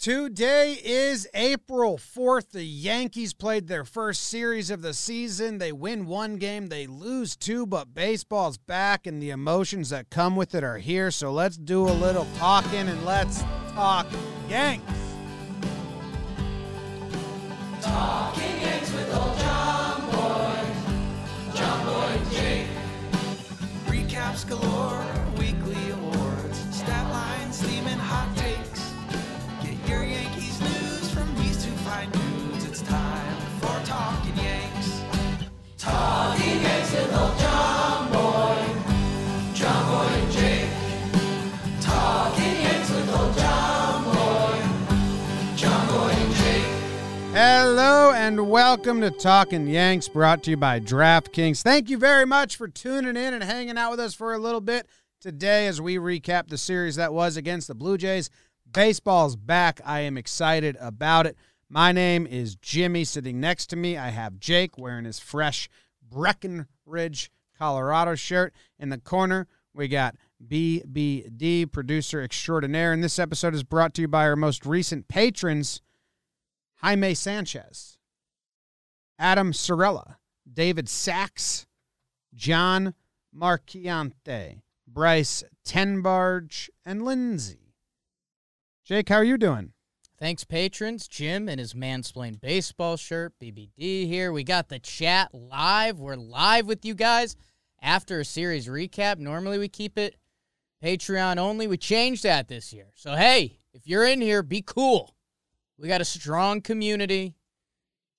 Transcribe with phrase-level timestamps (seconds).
[0.00, 2.50] Today is April 4th.
[2.50, 5.58] The Yankees played their first series of the season.
[5.58, 10.36] They win one game, they lose two, but baseball's back and the emotions that come
[10.36, 11.10] with it are here.
[11.10, 13.42] So let's do a little talking and let's
[13.74, 14.06] talk
[14.48, 14.86] Yanks.
[17.82, 20.60] Talking Yanks with old John Boy,
[21.58, 22.68] Jomboy Jake.
[23.86, 25.07] Recaps galore,
[48.28, 51.62] and welcome to Talking Yanks, brought to you by DraftKings.
[51.62, 54.60] Thank you very much for tuning in and hanging out with us for a little
[54.60, 54.86] bit
[55.18, 58.28] today as we recap the series that was against the Blue Jays.
[58.70, 59.80] Baseball's back.
[59.82, 61.38] I am excited about it.
[61.70, 63.04] My name is Jimmy.
[63.04, 65.70] Sitting next to me, I have Jake wearing his fresh
[66.06, 68.52] Breckenridge, Colorado shirt.
[68.78, 70.16] In the corner, we got
[70.46, 72.92] BBD, producer extraordinaire.
[72.92, 75.80] And this episode is brought to you by our most recent patrons.
[76.82, 77.97] Jaime Sanchez,
[79.18, 80.18] Adam Sorella,
[80.50, 81.66] David Sachs,
[82.34, 82.94] John
[83.36, 87.74] Marchiante, Bryce Tenbarge, and Lindsay.
[88.84, 89.72] Jake, how are you doing?
[90.18, 91.06] Thanks, patrons.
[91.06, 93.34] Jim and his mansplain baseball shirt.
[93.40, 94.32] BBD here.
[94.32, 96.00] We got the chat live.
[96.00, 97.36] We're live with you guys
[97.80, 99.18] after a series recap.
[99.18, 100.16] Normally we keep it
[100.82, 101.66] Patreon only.
[101.66, 102.86] We changed that this year.
[102.94, 105.14] So, hey, if you're in here, be cool.
[105.78, 107.36] We got a strong community.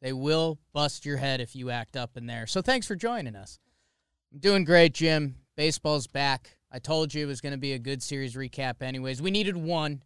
[0.01, 2.47] They will bust your head if you act up in there.
[2.47, 3.59] So, thanks for joining us.
[4.31, 5.35] I'm doing great, Jim.
[5.55, 6.57] Baseball's back.
[6.71, 9.21] I told you it was going to be a good series recap, anyways.
[9.21, 10.03] We needed one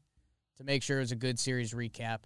[0.58, 2.20] to make sure it was a good series recap.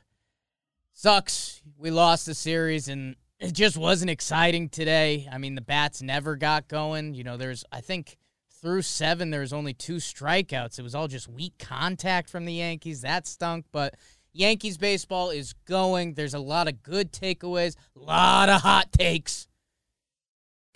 [0.93, 1.61] Sucks.
[1.77, 5.27] We lost the series and it just wasn't exciting today.
[5.31, 7.13] I mean, the bats never got going.
[7.13, 8.17] You know, there's, I think
[8.61, 10.79] through seven, there was only two strikeouts.
[10.79, 13.01] It was all just weak contact from the Yankees.
[13.01, 13.95] That stunk, but
[14.33, 16.13] Yankees baseball is going.
[16.13, 19.47] There's a lot of good takeaways, a lot of hot takes.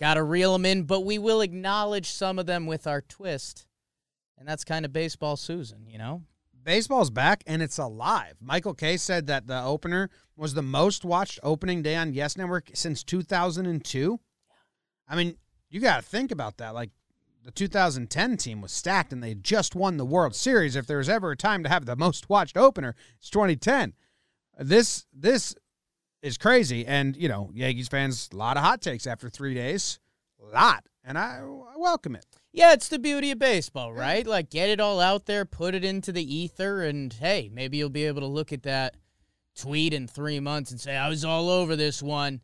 [0.00, 3.66] Got to reel them in, but we will acknowledge some of them with our twist.
[4.36, 6.22] And that's kind of baseball Susan, you know?
[6.64, 8.34] Baseball's back and it's alive.
[8.40, 12.70] Michael Kay said that the opener was the most watched opening day on Yes Network
[12.74, 14.18] since 2002.
[15.08, 15.36] I mean,
[15.70, 16.74] you got to think about that.
[16.74, 16.90] Like,
[17.44, 20.76] the 2010 team was stacked and they just won the World Series.
[20.76, 23.94] If there was ever a time to have the most watched opener, it's 2010.
[24.58, 25.54] This this
[26.22, 29.98] is crazy, and you know Yankees fans a lot of hot takes after three days,
[30.40, 32.26] a lot, and I, I welcome it.
[32.52, 34.26] Yeah, it's the beauty of baseball, right?
[34.26, 37.88] Like, get it all out there, put it into the ether, and hey, maybe you'll
[37.88, 38.96] be able to look at that
[39.58, 42.40] tweet in three months and say, I was all over this one.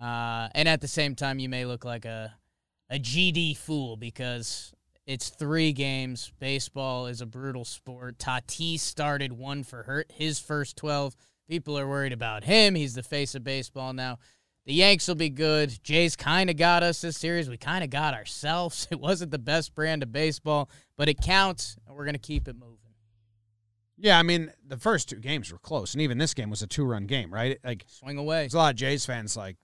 [0.00, 2.34] Uh, and at the same time, you may look like a,
[2.90, 4.72] a GD fool because
[5.06, 6.32] it's three games.
[6.38, 8.18] Baseball is a brutal sport.
[8.18, 11.16] Tatis started one for her, his first 12.
[11.48, 12.74] People are worried about him.
[12.74, 14.18] He's the face of baseball now.
[14.66, 15.82] The Yanks will be good.
[15.82, 17.48] Jays kind of got us this series.
[17.48, 18.86] We kind of got ourselves.
[18.90, 20.68] It wasn't the best brand of baseball,
[20.98, 22.76] but it counts, and we're going to keep it moving.
[23.96, 26.66] Yeah, I mean the first two games were close, and even this game was a
[26.66, 27.58] two-run game, right?
[27.64, 28.42] Like Swing away.
[28.42, 29.56] there's a lot of Jays fans like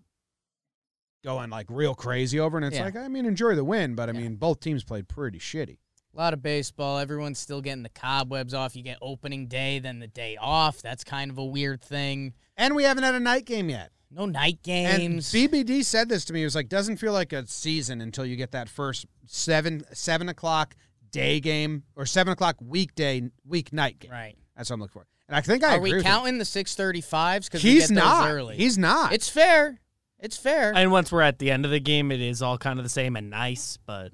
[1.25, 2.85] going like real crazy over, and it's Yeah.
[2.85, 4.21] like I mean enjoy the win, but I Yeah.
[4.21, 5.79] mean both teams played pretty shitty.
[6.15, 6.99] A lot of baseball.
[6.99, 8.77] Everyone's still getting the cobwebs off.
[8.77, 10.81] You get opening day, then the day off.
[10.81, 12.35] That's kind of a weird thing.
[12.57, 13.91] And we haven't had a night game yet.
[14.12, 15.33] No night And games.
[15.33, 16.39] BBD said this to me.
[16.41, 20.29] He was like, doesn't feel like a season until you get that first seven seven
[20.29, 20.77] o'clock
[21.11, 24.12] day game or seven o'clock weekday weeknight game.
[24.12, 24.37] right.
[24.56, 25.06] That's what I'm looking for.
[25.27, 26.05] And I think I Are we with him.
[26.05, 27.47] counting the 635s?
[27.47, 28.31] Because He's we get not.
[28.31, 28.56] Early.
[28.56, 29.12] He's not.
[29.12, 29.81] It's fair.
[30.25, 30.73] It's fair.
[30.75, 32.88] And once we're at the end of the game, it is all kind of the
[32.88, 34.11] same and nice, but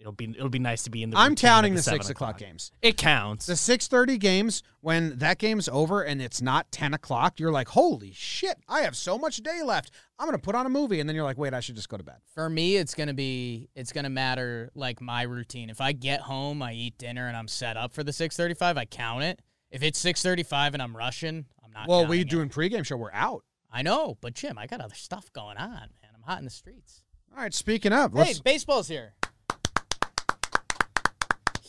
[0.00, 1.18] it'll be it'll be nice to be in the.
[1.18, 2.72] I'm counting of the six o'clock games.
[2.80, 3.44] It counts.
[3.44, 7.68] The six thirty games when that game's over and it's not ten o'clock, you're like,
[7.68, 8.56] holy shit!
[8.66, 9.90] I have so much day left.
[10.18, 11.98] I'm gonna put on a movie, and then you're like, wait, I should just go
[11.98, 12.16] to bed.
[12.34, 15.68] For me, it's gonna be it's gonna matter like my routine.
[15.68, 18.86] If I get home, I eat dinner, and I'm set up for the 6:35, I
[18.86, 19.42] count it.
[19.70, 21.88] If it's 6:35 and I'm rushing, I'm not.
[21.88, 22.30] well, counting we it.
[22.30, 22.96] doing pregame show.
[22.96, 23.44] We're out.
[23.70, 26.10] I know, but Jim, I got other stuff going on, man.
[26.14, 27.02] I'm hot in the streets.
[27.36, 27.52] All right.
[27.52, 29.14] Speaking of, Hey, let's baseball's here.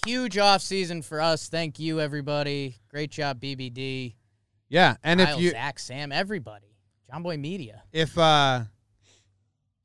[0.06, 1.50] huge off season for us.
[1.50, 2.78] Thank you, everybody.
[2.90, 4.16] Great job, BBD.
[4.70, 6.76] Yeah, and if Kyle, you Zach, Sam, everybody.
[7.12, 7.84] Jomboy Media.
[7.94, 8.64] if uh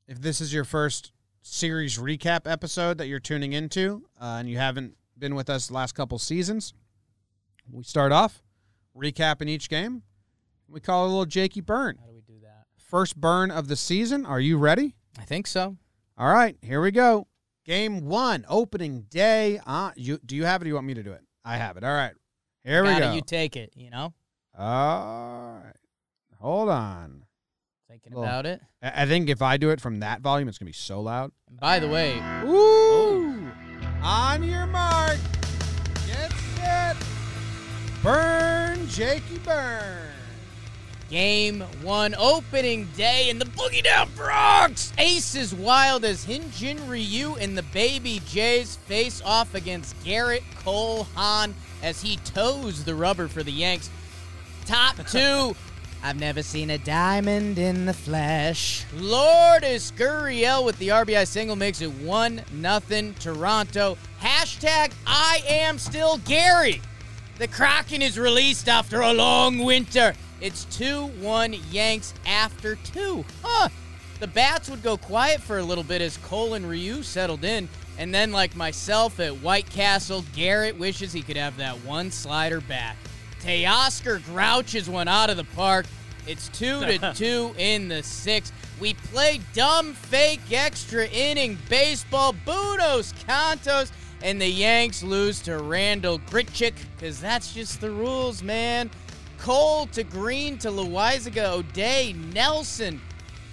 [0.09, 4.57] if this is your first series recap episode that you're tuning into uh, and you
[4.57, 6.73] haven't been with us the last couple seasons
[7.71, 8.43] we start off
[8.95, 10.01] recapping each game
[10.73, 12.65] we call it a little jakey burn How do we do that?
[12.77, 15.77] first burn of the season are you ready I think so.
[16.17, 17.27] all right here we go
[17.65, 20.93] game one opening day uh, you do you have it or do you want me
[20.95, 22.13] to do it i have it all right
[22.63, 23.71] here we go You take it.
[23.75, 24.13] You know,
[24.57, 25.73] all right
[26.39, 27.25] hold on
[27.89, 28.61] thinking Well, about it.
[28.81, 31.31] I think if I do it from that volume, it's gonna be so loud.
[31.49, 33.47] And by the way, Ooh!
[34.01, 35.17] On your mark,
[36.07, 36.95] get set,
[38.01, 40.09] burn, Jakey, burn.
[41.13, 44.91] Game one opening day in the Boogie Down Bronx.
[44.97, 51.03] Aces wild as Hyun Jin Ryu and the Baby Jays face off against Garrett Cole
[51.13, 53.91] Haan as he toes the rubber for the Yanks.
[54.65, 55.55] Top two.
[56.01, 58.83] I've never seen a diamond in the flesh.
[58.95, 63.99] Lourdes Gurriel with the RBI single makes it 1 nothing Toronto.
[64.19, 66.81] Hashtag I am still Gary.
[67.37, 70.15] The Kraken is released after a long winter.
[70.43, 73.23] It's 2 1 Yanks after two.
[73.41, 73.69] Huh.
[74.19, 77.69] The bats would go quiet for a little bit as Cole and Ryu settled in.
[77.97, 82.59] And then, like myself at White Castle, Garrett wishes he could have that one slider
[82.59, 82.97] back.
[83.39, 85.85] Teoscar grouches one out of the park.
[86.27, 88.51] It's 2 to 2 in the sixth.
[88.81, 92.35] We play dumb, fake, extra inning baseball.
[92.43, 93.93] Buenos Cantos.
[94.21, 98.89] And the Yanks lose to Randall Grichuk because that's just the rules, man.
[99.43, 103.01] Cole to Green to Loaisiga O'Day Nelson.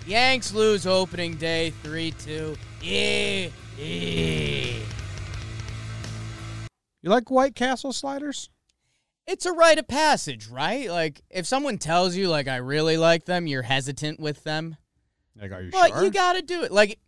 [0.06, 2.56] Yanks lose opening day 3 2.
[2.80, 3.48] Yeah.
[3.76, 4.84] yeah.
[7.02, 8.50] You like White Castle sliders?
[9.26, 10.88] It's a rite of passage, right?
[10.88, 14.76] Like, if someone tells you, like, I really like them, you're hesitant with them.
[15.34, 16.04] Like, are you But sure?
[16.04, 16.70] you got to do it.
[16.70, 17.00] Like,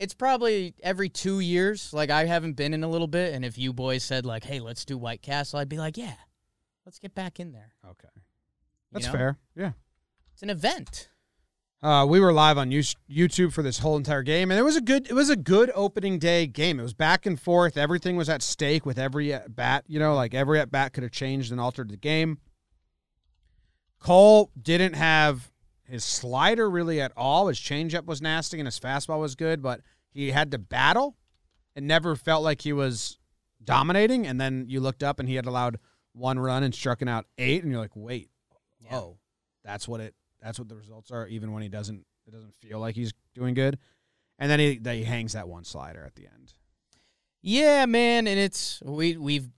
[0.00, 1.92] it's probably every two years.
[1.92, 3.34] Like, I haven't been in a little bit.
[3.34, 6.14] And if you boys said, like, hey, let's do White Castle, I'd be like, yeah,
[6.90, 7.72] let's get back in there.
[7.88, 8.08] okay,
[8.90, 9.12] that's know?
[9.12, 9.38] fair.
[9.54, 9.72] Yeah.
[10.32, 11.08] It's an event.
[11.80, 14.74] Uh, we were live on Yous- YouTube for this whole entire game, and it was
[14.76, 15.08] a good.
[15.08, 16.80] It was a good opening day game.
[16.80, 17.76] It was back and forth.
[17.76, 19.84] Everything was at stake with every at bat.
[19.86, 22.38] You know, like every at bat could have changed and altered the game.
[24.00, 25.52] Cole didn't have
[25.84, 27.46] his slider really at all.
[27.46, 31.16] His changeup was nasty, and his fastball was good, but he had to battle.
[31.76, 33.16] It never felt like he was
[33.62, 34.26] dominating.
[34.26, 35.78] And then you looked up, and he had allowed
[36.12, 38.30] one run and struck out eight, and you're like, wait,
[38.80, 38.96] Yeah.
[38.98, 39.18] oh,
[39.64, 40.14] that's what it.
[40.42, 42.04] That's what the results are, even when he doesn't.
[42.26, 43.78] It doesn't feel like he's doing good.
[44.38, 46.54] And then he, then he hangs that one slider at the end.
[47.42, 49.48] Yeah, man, and it's we we've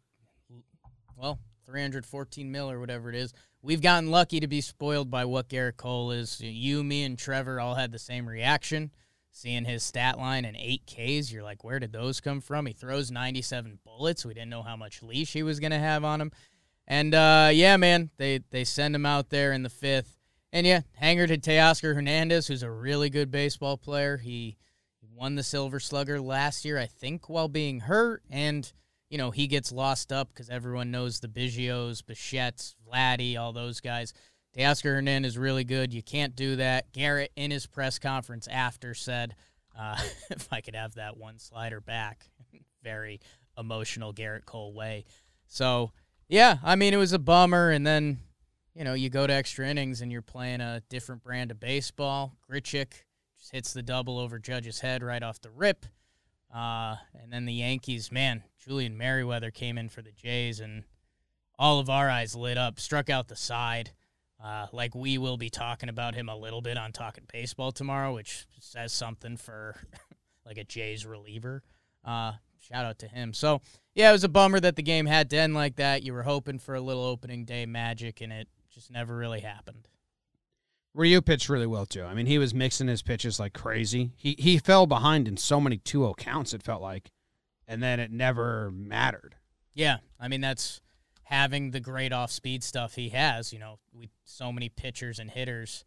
[1.17, 3.33] well, 314 mil or whatever it is.
[3.63, 6.41] We've gotten lucky to be spoiled by what Garrett Cole is.
[6.41, 8.91] You, me, and Trevor all had the same reaction.
[9.35, 12.67] Seeing his stat line and eight Ks, you're like, where did those come from?
[12.67, 14.27] He throws 97 bullets.
[14.27, 16.33] We didn't know how much leash he was gonna have on him.
[16.87, 20.19] And uh, yeah, man, they they send him out there in the fifth.
[20.53, 24.19] And yeah, hanger to Teoscar Hernandez, who's a really good baseball player.
[24.19, 24.59] He
[25.15, 28.23] won the Silver Slugger last year, I think, while being hurt.
[28.31, 28.71] And,
[29.09, 33.81] you know, he gets lost up because everyone knows the Biggios, Bichettes, Vladdy, all those
[33.81, 34.13] guys.
[34.57, 35.95] Teoscar Hernandez is really good.
[35.95, 36.93] You can't do that.
[36.93, 39.35] Garrett, in his press conference after, said,
[39.79, 39.97] uh,
[40.31, 42.27] if I could have that one slider back.
[42.83, 43.21] Very
[43.57, 45.05] emotional Garrett Cole way.
[45.47, 45.93] So,
[46.29, 47.71] yeah, I mean, it was a bummer.
[47.71, 48.19] And then,
[48.75, 52.37] you know, you go to extra innings and you're playing a different brand of baseball.
[52.51, 52.93] Grichuk
[53.39, 55.87] just hits the double over Judge's head right off the rip.
[56.55, 60.85] Uh, and then the Yankees, man, Julian Merryweather came in for the Jays, and
[61.59, 63.93] all of our eyes lit up, struck out the side.
[64.43, 68.15] Uh, like we will be talking about him a little bit on Talking Baseball tomorrow,
[68.15, 69.77] which says something for
[70.47, 71.63] like a Jays reliever.
[72.05, 73.33] Uh, shout out to him.
[73.33, 73.61] So,
[73.95, 76.03] yeah, it was a bummer that the game had to end like that.
[76.03, 79.87] You were hoping for a little opening day magic, and it just never really happened.
[80.95, 82.03] Ryu pitched really well too.
[82.05, 84.13] I mean, he was mixing his pitches like crazy.
[84.17, 86.53] He he fell behind in so many 2-0 counts.
[86.53, 87.11] It felt like,
[87.67, 89.37] and then it never mattered.
[89.73, 90.83] Yeah, I mean that's
[91.25, 93.53] having the great off speed stuff he has.
[93.53, 95.85] You know, we so many pitchers and hitters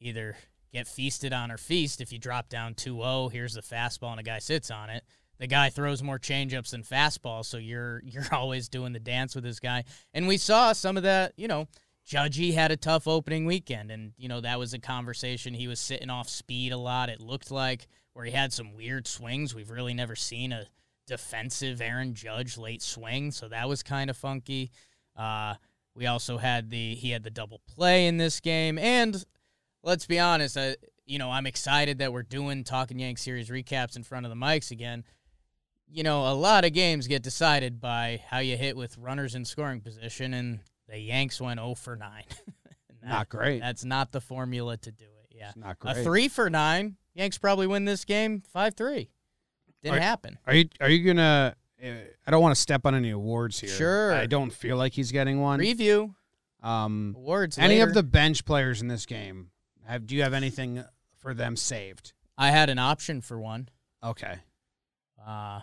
[0.00, 0.36] either
[0.72, 2.00] get feasted on or feast.
[2.00, 5.04] If you drop down 2-0, here's the fastball and a guy sits on it.
[5.38, 9.44] The guy throws more changeups than fastballs, so you're you're always doing the dance with
[9.44, 9.84] this guy.
[10.12, 11.32] And we saw some of that.
[11.36, 11.66] You know,
[12.06, 15.54] Judgy had a tough opening weekend, and you know that was a conversation.
[15.54, 17.08] He was sitting off speed a lot.
[17.08, 19.54] It looked like where he had some weird swings.
[19.54, 20.66] We've really never seen a
[21.06, 24.70] defensive Aaron Judge late swing, so that was kind of funky.
[25.16, 25.54] Uh,
[25.94, 29.22] we also had the he had the double play in this game, and
[29.82, 30.72] let's be honest, uh,
[31.04, 34.36] you know I'm excited that we're doing Talking Yanks series recaps in front of the
[34.36, 35.04] mics again.
[35.92, 39.44] You know, a lot of games get decided by how you hit with runners in
[39.44, 42.10] scoring position, and the Yanks went 0 for 9.
[43.02, 43.60] That- Not great.
[43.60, 45.34] That's not the formula to do it.
[45.34, 45.48] Yeah.
[45.48, 46.96] It's not A three for nine.
[47.14, 49.08] Yanks probably win this game 5 3.
[49.82, 50.38] Didn't Are- happen.
[50.46, 51.54] Are you are you gonna?
[51.82, 51.86] Uh,
[52.26, 53.70] I don't want to step on any awards here.
[53.70, 54.12] Sure.
[54.12, 55.60] I don't feel like he's getting one.
[55.60, 56.14] Review
[56.62, 57.56] Um, awards.
[57.56, 57.88] any later.
[57.88, 59.50] of the bench players in this game
[59.86, 60.06] have?
[60.06, 60.84] Do you have anything
[61.16, 62.12] for them saved?
[62.36, 63.68] I had an option for one.
[64.04, 64.38] Okay.
[65.26, 65.60] Uh,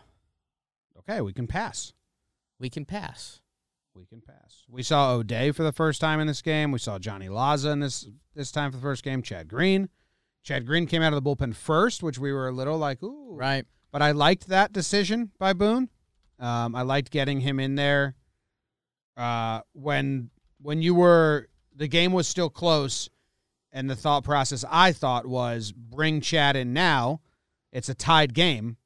[0.99, 1.93] Okay, we can pass.
[2.59, 3.39] we can pass.
[3.93, 4.63] We can pass.
[4.67, 6.71] We saw O'Day for the first time in this game.
[6.71, 9.21] We saw Johnny Laza in this this time for the first game.
[9.21, 9.89] Chad Green.
[10.43, 13.35] Chad Green came out of the bullpen first, which we were a little like, ooh,
[13.35, 13.65] Right.
[13.91, 15.89] But I liked that decision by Boone.
[16.39, 18.15] Um, I liked getting him in there
[19.15, 20.29] uh, when
[20.61, 23.09] when you were the game was still close,
[23.71, 27.21] and the thought process I thought was bring Chad in now.
[27.71, 28.77] It's a tied game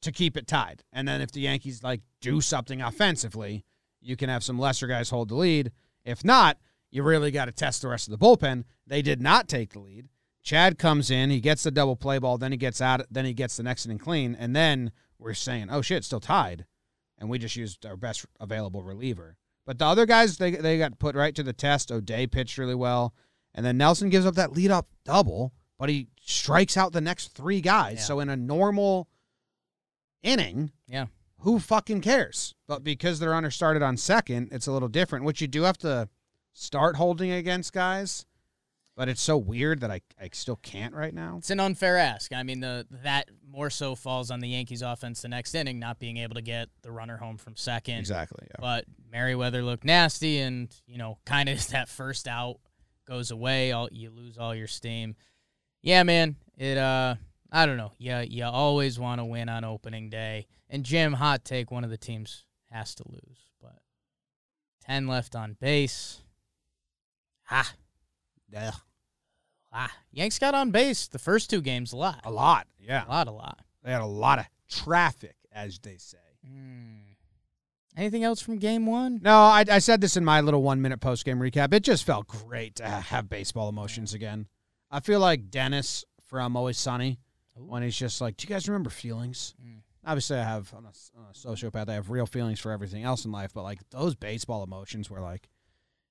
[0.00, 3.64] to keep it tied, and then if the Yankees like do something offensively,
[4.00, 5.72] you can have some lesser guys hold the lead.
[6.04, 6.58] If not,
[6.90, 8.64] you really got to test the rest of the bullpen.
[8.86, 10.08] They did not take the lead.
[10.42, 13.32] Chad comes in, he gets the double play ball, then he gets out, then he
[13.34, 16.66] gets the next inning clean, and then we're saying, "Oh shit, still tied,"
[17.18, 19.36] and we just used our best available reliever.
[19.64, 21.92] But the other guys, they they got put right to the test.
[21.92, 23.14] O'Day pitched really well,
[23.54, 27.28] and then Nelson gives up that lead up double, but he strikes out the next
[27.28, 27.98] three guys.
[27.98, 28.04] Yeah.
[28.04, 29.08] So in a normal
[30.22, 31.06] inning, Yeah.
[31.38, 32.54] who fucking cares?
[32.66, 35.24] But because they're understarted on second, it's a little different.
[35.24, 36.08] Which you do have to
[36.52, 38.26] start holding against guys,
[38.96, 41.36] but it's so weird that I I still can't right now.
[41.38, 42.32] It's an unfair ask.
[42.32, 45.98] I mean, the that more so falls on the Yankees offense the next inning, not
[45.98, 47.98] being able to get the runner home from second.
[47.98, 48.46] Exactly.
[48.50, 48.56] Yeah.
[48.60, 52.58] But Merryweather looked nasty, and you know, kind of that first out
[53.06, 55.16] goes away, all you lose all your steam.
[55.82, 56.36] Yeah, man.
[56.56, 57.16] It uh,
[57.50, 57.92] I don't know.
[57.98, 60.46] Yeah, you always want to win on opening day.
[60.68, 63.78] And Jim, hot take, one of the teams has to lose, but
[64.86, 66.22] ten left on base.
[67.50, 67.72] Ah,
[68.52, 68.72] Yeah.
[69.72, 69.90] ah.
[70.12, 72.66] Yanks got on base the first two games a lot, A lot.
[72.78, 73.04] Yeah.
[73.06, 73.60] a lot, a lot.
[73.82, 76.18] They had a lot of traffic, as they say.
[76.46, 76.98] Hmm.
[77.96, 79.20] Anything else from game one?
[79.22, 81.74] No, I, I said this in my little one minute post game recap.
[81.74, 84.46] It just felt great to have baseball emotions again.
[84.90, 87.18] I feel like Dennis from Always Sunny
[87.58, 87.64] Ooh.
[87.64, 89.80] when he's just like, "Do you guys remember feelings?" Mm.
[90.06, 90.72] Obviously, I have.
[90.76, 91.88] I'm a, I'm a sociopath.
[91.90, 95.20] I have real feelings for everything else in life, but like those baseball emotions were
[95.20, 95.48] like,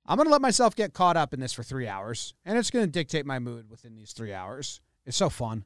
[0.06, 2.88] I'm gonna let myself get caught up in this for three hours, and it's gonna
[2.88, 4.82] dictate my mood within these three hours.
[5.06, 5.66] It's so fun.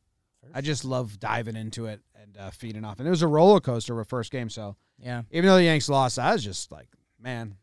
[0.54, 3.00] I just love diving into it and uh, feeding off.
[3.00, 4.50] And it was a roller coaster of a first game.
[4.50, 5.24] So Yeah.
[5.32, 6.88] even though the Yanks lost, I was just like,
[7.20, 7.56] man,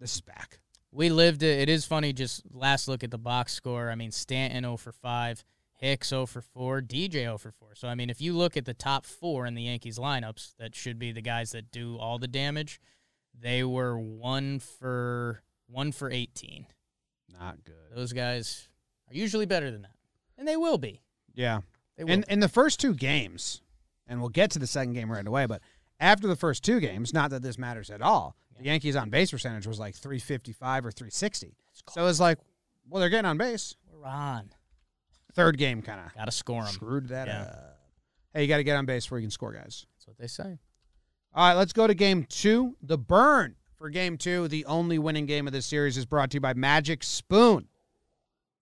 [0.00, 0.58] this is back.
[0.90, 1.60] We lived it.
[1.60, 2.12] It is funny.
[2.12, 3.88] Just last look at the box score.
[3.88, 7.76] I mean, Stanton 0 for 5, Hicks 0 for 4, DJ 0 for 4.
[7.76, 10.74] So, I mean, if you look at the top four in the Yankees lineups, that
[10.74, 12.80] should be the guys that do all the damage.
[13.38, 16.66] They were one for one for 18.
[17.38, 17.74] Not good.
[17.94, 18.68] Those guys
[19.10, 19.94] are usually better than that,
[20.38, 21.02] and they will be.
[21.34, 21.60] Yeah.
[21.96, 22.10] They will.
[22.12, 22.26] In be.
[22.32, 23.60] in the first two games,
[24.06, 25.60] and we'll get to the second game right away, but
[26.00, 29.30] after the first two games, not that this matters at all, the Yankees on base
[29.30, 31.56] percentage was like 355 or 360.
[31.90, 32.38] So it's like,
[32.88, 33.74] well, they're getting on base.
[33.92, 34.50] We're on.
[35.34, 36.72] Third game kind of Got to score them.
[36.72, 37.42] screwed that Yeah.
[37.42, 37.78] up.
[38.32, 39.86] Hey, you got to get on base before you can score, guys.
[39.96, 40.58] That's what they say.
[41.34, 42.76] All right, let's go to game two.
[42.82, 46.36] The burn for game two, the only winning game of this series, is brought to
[46.36, 47.68] you by Magic Spoon.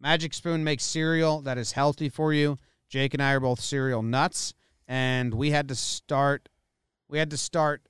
[0.00, 2.59] Magic Spoon makes cereal that is healthy for you.
[2.88, 4.52] Jake and I are both cereal nuts,
[4.88, 6.49] and we had to start.
[7.09, 7.83] We had to start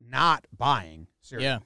[0.00, 1.44] not buying cereal.
[1.44, 1.58] Yeah.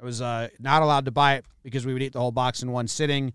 [0.00, 2.62] I was uh, not allowed to buy it because we would eat the whole box
[2.62, 3.34] in one sitting,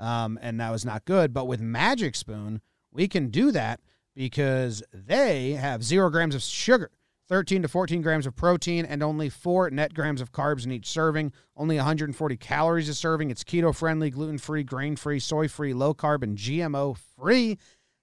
[0.00, 1.34] um, and that was not good.
[1.34, 3.80] But with Magic Spoon, we can do that
[4.14, 6.90] because they have zero grams of sugar,
[7.32, 10.86] 13 to 14 grams of protein, and only four net grams of carbs in each
[10.86, 11.32] serving.
[11.56, 13.30] Only 140 calories a serving.
[13.30, 17.56] It's keto friendly, gluten free, grain free, soy free, low carb, and GMO free.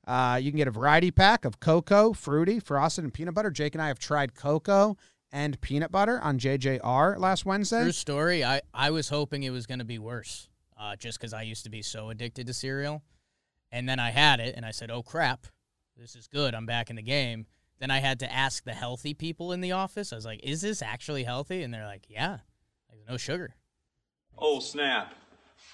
[0.08, 3.52] Uh, you can get a variety pack of cocoa, fruity, frosted, and peanut butter.
[3.52, 4.98] Jake and I have tried cocoa
[5.32, 7.84] and peanut butter on JJR last Wednesday.
[7.84, 8.44] True story.
[8.44, 11.66] I, I was hoping it was going to be worse, uh, just because I used
[11.66, 13.04] to be so addicted to cereal.
[13.72, 15.46] And then I had it, and I said, oh, crap,
[15.96, 16.56] this is good.
[16.56, 17.46] I'm back in the game.
[17.80, 20.12] Then I had to ask the healthy people in the office.
[20.12, 21.64] I was like, is this actually healthy?
[21.64, 22.40] And they're like, yeah,
[22.90, 23.56] like, no sugar.
[24.38, 25.14] Oh snap.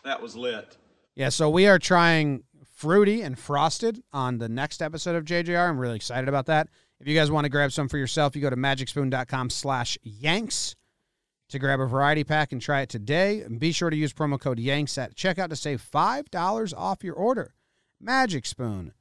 [0.03, 0.77] That was lit.
[1.15, 2.43] Yeah, so we are trying
[2.73, 5.69] fruity and frosted on the next episode of JJR.
[5.69, 6.67] I'm really excited about that.
[6.99, 10.75] If you guys want to grab some for yourself, you go to magicspoon.com slash yanks
[11.49, 13.41] to grab a variety pack and try it today.
[13.41, 17.15] And be sure to use promo code yanks at checkout to save $5 off your
[17.15, 17.53] order.
[17.99, 18.93] Magic Spoon,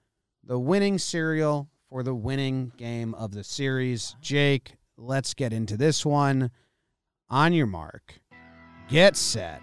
[0.43, 4.17] the winning cereal for the winning game of the series.
[4.21, 6.51] Jake, let's get into this one.
[7.31, 8.21] On your mark,
[8.89, 9.63] get set.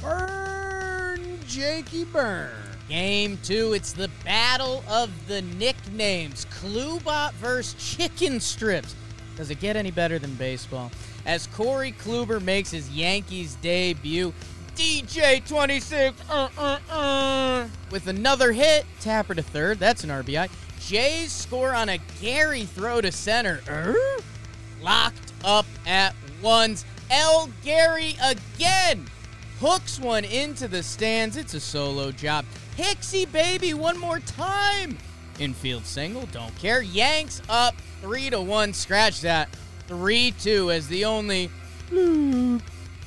[0.00, 2.48] Burn, Jakey, burn.
[2.88, 6.46] Game two, it's the battle of the nicknames.
[6.46, 8.94] Klubot versus Chicken Strips.
[9.36, 10.90] Does it get any better than baseball?
[11.26, 14.32] As Corey Kluber makes his Yankees debut,
[14.76, 18.84] DJ 26 uh, uh, uh, with another hit.
[19.00, 19.78] Tapper to third.
[19.78, 20.50] That's an RBI.
[20.80, 23.62] Jays score on a Gary throw to center.
[23.68, 23.96] Er?
[24.82, 26.84] Locked up at ones.
[27.10, 27.48] L.
[27.64, 29.06] Gary again
[29.60, 31.36] hooks one into the stands.
[31.36, 32.44] It's a solo job.
[32.76, 34.98] Hixie baby one more time.
[35.38, 36.82] Infield single, don't care.
[36.82, 38.72] Yanks up three to one.
[38.74, 39.48] Scratch that.
[39.88, 41.50] Three two as the only
[41.90, 42.60] bloop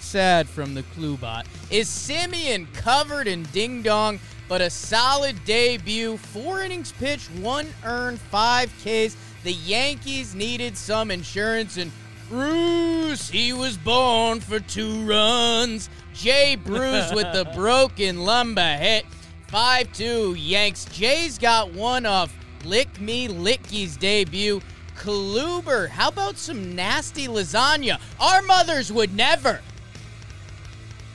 [0.10, 6.18] sad from the Klubot is Semien covered in ding dong, but a solid debut.
[6.18, 9.16] Four innings pitched, one earned, five Ks.
[9.44, 11.92] The Yankees needed some insurance and
[12.28, 15.92] Bruce, he was born for two runs.
[16.16, 19.06] Jay Bruce with the broken lumber hit.
[19.48, 20.86] 5 2 Yanks.
[20.86, 22.36] Jay's got one off
[22.66, 24.62] Lick Me Licky's debut.
[24.96, 28.00] Kluber, how about some nasty lasagna?
[28.20, 29.62] Our mothers would never.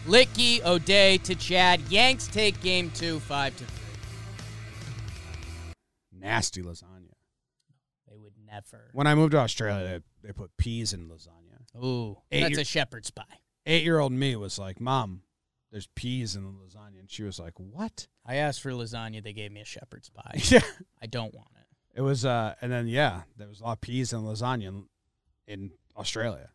[0.07, 1.81] Licky, O'Day to Chad.
[1.89, 3.75] Yanks take game two, 5 to 3.
[6.21, 7.13] Nasty lasagna.
[8.11, 8.91] They would never.
[8.93, 11.83] When I moved to Australia, they, they put peas in lasagna.
[11.83, 13.25] Ooh, Eight that's year- a shepherd's pie.
[13.67, 15.23] Eight year old me was like, Mom,
[15.73, 17.01] there's peas in the lasagna.
[17.01, 18.07] And she was like, What?
[18.27, 20.35] I asked for lasagna, they gave me a shepherd's pie.
[20.51, 20.61] yeah.
[21.03, 21.99] I don't want it.
[21.99, 24.85] It was, uh, and then, yeah, there was a lot of peas in lasagna in,
[25.47, 26.51] in Australia.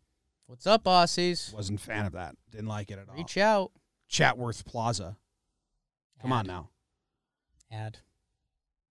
[0.50, 1.54] What's up, Aussies?
[1.54, 2.36] Wasn't a fan of that.
[2.50, 3.16] Didn't like it at all.
[3.16, 3.72] Reach out.
[4.10, 5.16] Chatworth Plaza.
[6.20, 6.70] Come on now.
[7.72, 8.00] Ad.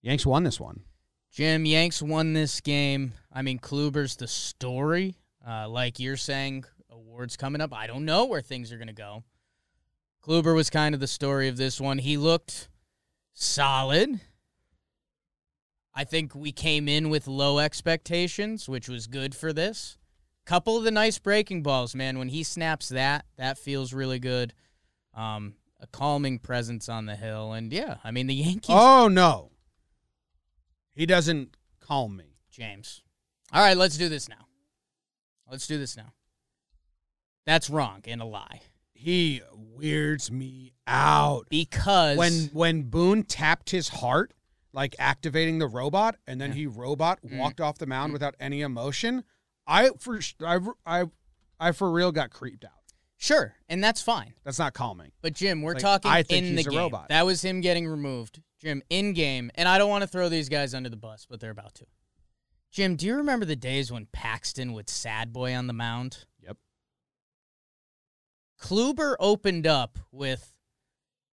[0.00, 0.82] Yanks won this one.
[1.32, 3.14] Jim Yanks won this game.
[3.32, 5.16] I mean, Kluber's the story.
[5.44, 7.74] Uh, like you're saying, awards coming up.
[7.74, 9.24] I don't know where things are going to go.
[10.24, 11.98] Kluber was kind of the story of this one.
[11.98, 12.68] He looked
[13.34, 14.20] solid.
[15.92, 19.97] I think we came in with low expectations, which was good for this.
[20.48, 22.18] Couple of the nice breaking balls, man.
[22.18, 24.54] When he snaps that, that feels really good.
[25.12, 28.70] Um, a calming presence on the hill, and yeah, I mean the Yankees.
[28.70, 29.50] Oh, no.
[30.94, 32.38] He doesn't calm me.
[32.50, 33.02] James.
[33.52, 34.46] All right, let's do this now.
[35.50, 36.14] Let's do this now.
[37.44, 38.62] That's wrong and a lie.
[38.94, 41.46] He weirds me out.
[41.50, 44.32] Because when when Boone tapped his heart,
[44.72, 46.56] like activating the robot, and then Yeah.
[46.56, 47.36] he robot Mm.
[47.36, 49.24] walked off the mound without any emotion,
[49.68, 51.04] I for I I
[51.60, 52.70] I for real got creeped out.
[53.18, 54.32] sure, and that's fine.
[54.44, 55.12] That's not calming.
[55.22, 56.80] But Jim, we're Like, talking I think in he's the a game.
[56.80, 57.08] robot.
[57.10, 58.40] That was him getting removed.
[58.60, 61.38] Jim, in game, and I don't want to throw these guys under the bus, but
[61.38, 61.86] they're about to.
[62.72, 66.24] Jim, do you remember the days when Paxton would sad boy on the mound?
[66.40, 66.56] Yep.
[68.60, 70.52] Kluber opened up with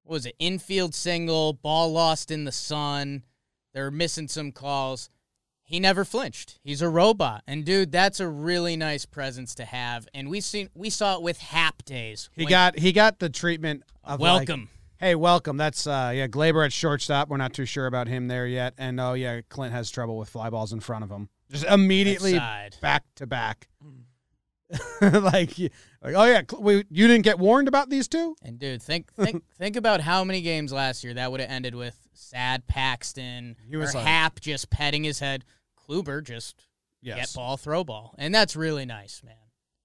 [0.02, 0.34] what was it?
[0.40, 3.22] Infield single, ball lost in the sun.
[3.72, 5.08] They're missing some calls.
[5.72, 6.58] He never flinched.
[6.62, 7.44] He's a robot.
[7.46, 10.06] And dude, that's a really nice presence to have.
[10.12, 12.28] And we seen we saw it with Happ days.
[12.37, 14.68] He got he got the treatment of like, welcome.
[14.98, 15.56] hey, welcome.
[15.56, 17.30] That's uh yeah, Gleyber at shortstop.
[17.30, 18.74] We're not too sure about him there yet.
[18.76, 21.30] And oh yeah, Clint has trouble with fly balls in front of him.
[21.50, 22.38] Just immediately
[22.82, 23.66] back to back.
[25.00, 28.37] like, like, oh yeah, we, you didn't get warned about these two?
[28.42, 31.74] And dude, think think think about how many games last year that would have ended
[31.74, 35.44] with sad Paxton He was or like- Happ just petting his head.
[35.92, 36.66] Kluber just
[37.00, 37.33] Yes.
[37.33, 39.35] get ball, throw ball, and that's really nice, man.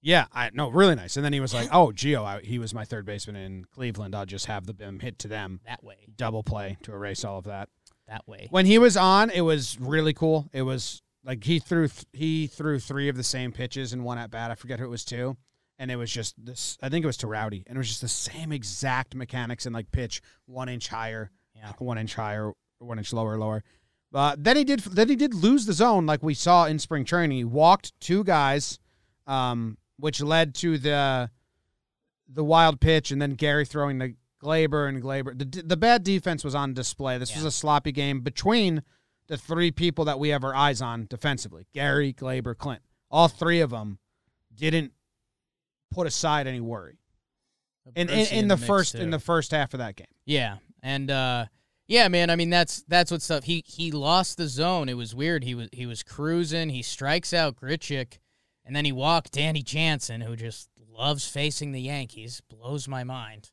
[0.00, 1.16] Yeah, I no, really nice.
[1.16, 4.14] And then he was like, "Oh, Gio, I, he was my third baseman in Cleveland.
[4.14, 7.38] I'll just have the bim hit to them, That way, double play to erase all
[7.38, 7.68] of that."
[8.06, 8.46] that way.
[8.50, 10.48] When he was on, it was really cool.
[10.52, 14.16] It was like he threw th- he threw three of the same pitches in one
[14.18, 14.50] at bat.
[14.50, 15.36] I forget who it was to,
[15.78, 16.78] and it was just this.
[16.80, 19.74] I think it was to Rowdy, and it was just the same exact mechanics and
[19.74, 21.72] like pitch one inch higher, Yeah.
[21.78, 23.62] one inch higher, one inch lower, lower.
[24.10, 24.80] But then he did.
[24.80, 27.36] Then he did lose the zone, like we saw in spring training.
[27.36, 28.78] He walked two guys,
[29.26, 31.30] um, which led to the
[32.28, 35.38] the wild pitch, and then Gary throwing the Gleyber and Gleyber.
[35.38, 37.18] The the bad defense was on display.
[37.18, 38.82] This was a sloppy game between
[39.26, 42.82] the three people that we have our eyes on defensively: Gary, Gleyber, Clint.
[43.10, 43.98] All three of them
[44.54, 44.92] didn't
[45.90, 46.98] put aside any worry
[47.94, 49.02] in in, in the mix, first too.
[49.02, 50.06] in the first half of that game.
[50.24, 51.46] yeah, and uh,
[51.88, 52.28] Yeah, man.
[52.28, 53.44] I mean, that's that's what's up.
[53.44, 54.90] He he lost the zone.
[54.90, 55.42] It was weird.
[55.42, 56.68] He was he was cruising.
[56.68, 58.18] He strikes out Grichuk,
[58.64, 62.42] and then he walked Danny Jansen, who just loves facing the Yankees.
[62.50, 63.50] Blows my mind.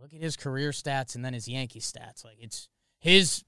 [0.00, 2.24] Look at his career stats and then his Yankee stats.
[2.24, 3.44] Like it's his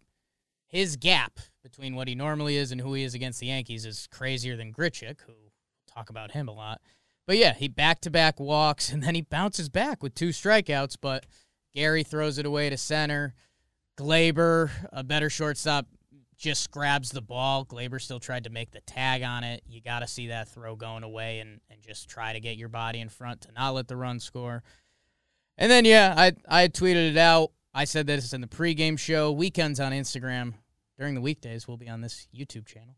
[0.68, 4.06] his gap between what he normally is and who he is against the Yankees is
[4.12, 5.34] crazier than Grichuk, who
[5.92, 6.80] talk about him a lot.
[7.26, 10.96] But yeah, he back to back walks and then he bounces back with two strikeouts.
[11.00, 11.26] But
[11.74, 13.34] Gary throws it away to center.
[13.98, 15.86] Gleyber, a better shortstop,
[16.36, 17.64] just grabs the ball.
[17.64, 19.62] Gleyber still tried to make the tag on it.
[19.68, 22.68] You got to see that throw going away and, and just try to get your
[22.68, 24.62] body in front to not let the run score.
[25.56, 27.52] And then, yeah, I, I tweeted it out.
[27.74, 29.30] I said this in the pregame show.
[29.30, 30.54] Weekends on Instagram.
[30.98, 32.96] During the weekdays, we'll be on this YouTube channel.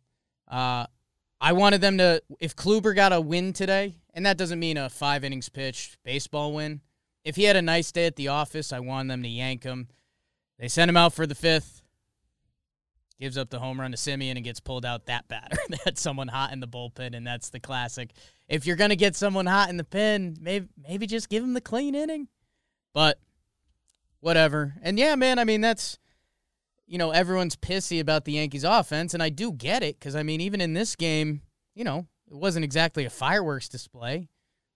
[0.49, 0.87] Uh,
[1.41, 4.89] I wanted them to, if Kluber got a win today, and that doesn't mean a
[4.89, 6.81] five innings pitch baseball win.
[7.25, 9.89] If he had a nice day at the office, I wanted them to yank him.
[10.59, 11.83] They send him out for the fifth.
[13.21, 15.57] Gives up the home run to Semien and gets pulled out that batter.
[15.85, 18.13] had someone hot in the bullpen, and that's the classic.
[18.49, 21.61] If you're gonna get someone hot in the pen, maybe maybe just give him the
[21.61, 22.29] clean inning.
[22.93, 23.19] But
[24.21, 24.75] whatever.
[24.83, 25.99] And yeah, man, I mean that's
[26.87, 30.23] you know, everyone's pissy about the Yankees offense, and I do get it, because I
[30.23, 31.41] mean, even in this game,
[31.75, 34.29] you know, it wasn't exactly a fireworks display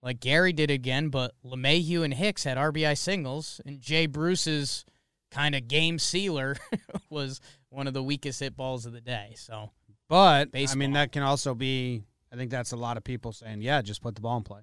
[0.02, 4.84] like Gary did again, but LeMahieu and Hicks had RBI singles, and Jay Bruce's
[5.30, 6.56] kind of game sealer
[7.10, 9.34] was one of the weakest hit balls of the day.
[9.36, 9.70] So
[10.08, 12.04] But I mean, that can also be.
[12.32, 14.60] I think that's a lot of people saying, "Yeah, just put the ball in play."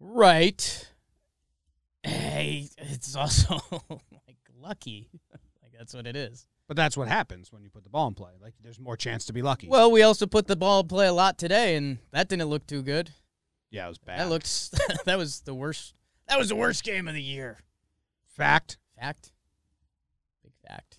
[0.00, 0.90] right,
[2.02, 5.08] hey, it's also like lucky.
[5.62, 6.46] like that's what it is.
[6.66, 8.32] But that's what happens when you put the ball in play.
[8.40, 9.68] Like, there's more chance to be lucky.
[9.68, 12.66] Well, we also put the ball in play a lot today, and that didn't look
[12.66, 13.10] too good.
[13.70, 14.20] yeah, it was bad.
[14.20, 15.94] That looked that was the worst.
[16.28, 17.58] That was the worst game of the year.
[18.36, 18.78] Fact.
[18.98, 19.32] Fact.
[20.42, 20.98] Big fact.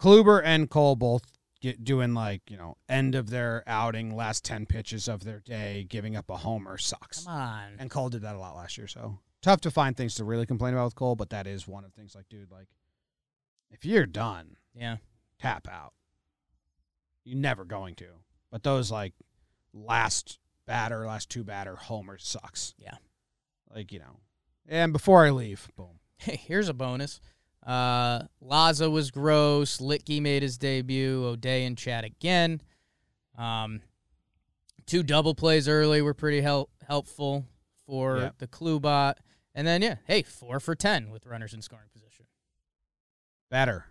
[0.00, 1.22] Kluber and Cole both
[1.60, 5.86] get doing like you know end of their outing, last ten pitches of their day,
[5.88, 7.24] giving up a homer sucks.
[7.24, 7.72] Come on.
[7.78, 10.46] And Cole did that a lot last year, so tough to find things to really
[10.46, 11.14] complain about with Cole.
[11.16, 12.14] But that is one of the things.
[12.14, 12.68] Like, dude, like
[13.70, 14.96] if you're done, Yeah.
[15.38, 15.92] tap out.
[17.24, 18.06] You're never going to.
[18.50, 19.14] But those like
[19.72, 22.74] last batter, last two batter homer sucks.
[22.76, 22.96] Yeah.
[23.74, 24.18] Like you know,
[24.68, 26.00] and before I leave, boom.
[26.24, 27.20] Hey, here's a bonus.
[27.66, 29.78] Uh, Laza was gross.
[29.78, 31.24] Luetge made his debut.
[31.24, 32.60] O'Day and Chad again.
[33.38, 33.80] Um,
[34.86, 37.46] two double plays early were pretty help helpful
[37.86, 38.38] for Yep.
[38.38, 39.14] the Klubot.
[39.54, 42.26] And then yeah, hey, four for ten with runners in scoring position.
[43.50, 43.86] Better.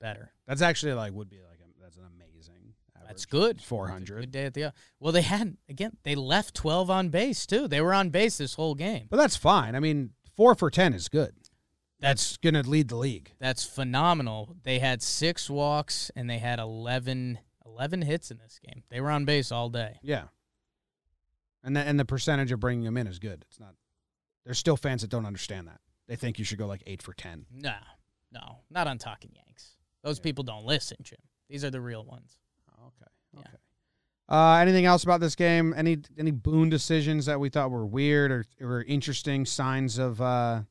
[0.00, 0.32] Better.
[0.46, 2.74] That's actually like would be like a, that's an amazing.
[3.06, 3.28] That's average.
[3.30, 3.62] good.
[3.62, 5.12] Four Good day at the well.
[5.12, 5.96] They had again.
[6.04, 7.66] They left twelve on base too.
[7.68, 9.06] They were on base this whole game.
[9.10, 9.74] But that's fine.
[9.74, 11.32] I mean, four for ten is good.
[12.00, 13.32] That's gonna lead the league.
[13.38, 14.56] That's phenomenal.
[14.62, 18.84] They had six walks and they had 11, 11 hits in this game.
[18.88, 19.98] They were on base all day.
[20.02, 20.24] Yeah.
[21.64, 23.44] And the, and the percentage of bringing them in is good.
[23.48, 23.74] It's not.
[24.44, 25.80] There's still fans that don't understand that.
[26.06, 27.44] They think you should go like eight for ten.
[27.52, 27.74] No,
[28.32, 29.76] no, not on Talking Yanks.
[30.02, 31.18] Those people don't listen, Jim.
[31.50, 32.38] These are the real ones.
[32.80, 33.10] Okay.
[33.34, 33.40] Yeah.
[33.40, 33.56] Okay.
[34.28, 35.74] Uh, anything else about this game?
[35.76, 40.62] Any any Boone decisions that we thought were weird or or interesting signs of uh,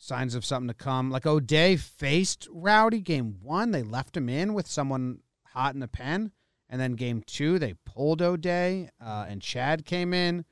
[0.00, 1.10] signs of something to come?
[1.10, 3.70] Like O'Day faced Rowdy game one.
[3.70, 5.20] They left him in with someone
[5.52, 6.32] hot in the pen,
[6.68, 10.44] and then game two they pulled O'Day uh, and Chad came in.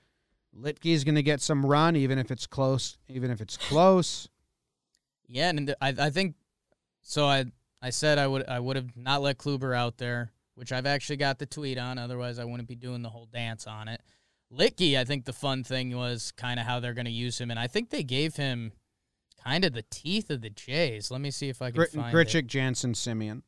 [0.56, 2.98] Luetge's going to get some run, even if it's close.
[3.08, 4.28] Even if it's close.
[5.26, 6.34] Yeah, and I, I think
[7.02, 7.26] so.
[7.26, 7.44] I,
[7.82, 11.18] I said I would, I would have not let Kluber out there, which I've actually
[11.18, 11.98] got the tweet on.
[11.98, 14.00] Otherwise, I wouldn't be doing the whole dance on it.
[14.52, 17.50] Licky, I think the fun thing was kind of how they're going to use him,
[17.50, 18.72] and I think they gave him
[19.42, 21.10] kind of the teeth of the Jays.
[21.10, 22.46] Let me see if I can Grit, find it.
[22.46, 23.42] Jansen, Semien.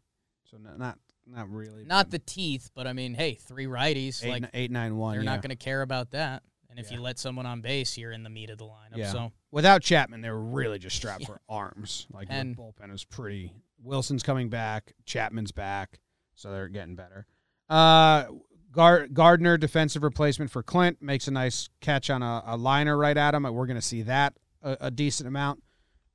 [0.51, 1.85] So not not, not really.
[1.85, 4.25] Not the teeth, but I mean, hey, three righties.
[4.25, 5.15] eight, like eight nine one.
[5.15, 5.31] they're yeah.
[5.31, 6.43] not going to care about that.
[6.71, 8.97] And if you let someone on base, you're in the meat of the lineup.
[8.97, 9.11] Yeah.
[9.11, 11.27] So Without Chapman, they were really just strapped Yeah.
[11.27, 12.07] for arms.
[12.13, 13.53] Like the bullpen is pretty.
[13.83, 14.93] Wilson's coming back.
[15.05, 15.99] Chapman's back,
[16.35, 17.27] so they're getting better.
[17.69, 18.27] Uh,
[18.73, 23.17] Gar- Gardner, defensive replacement for Clint, makes a nice catch on a, a liner right
[23.17, 23.43] at him.
[23.43, 25.63] We're going to see that a, a decent amount.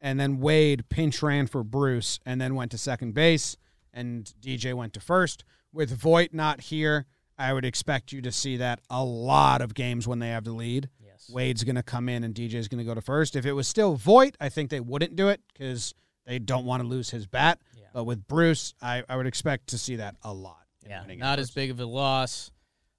[0.02, 3.58] And then Wade pinch ran for Bruce, and then went to second base,
[3.94, 5.44] and DJ went to first.
[5.74, 7.06] With Voit not here,
[7.38, 10.52] I would expect you to see that a lot of games when they have the
[10.54, 10.90] lead.
[11.04, 13.36] yes, Wade's going to come in and DJ's going to go to first.
[13.36, 15.94] If it was still Voit, I think they wouldn't do it because
[16.26, 17.60] they don't want to lose his bat.
[17.76, 17.86] Yeah.
[17.94, 20.66] But with Bruce, I, I would expect to see that a lot.
[20.88, 22.52] yeah, not as big of a loss.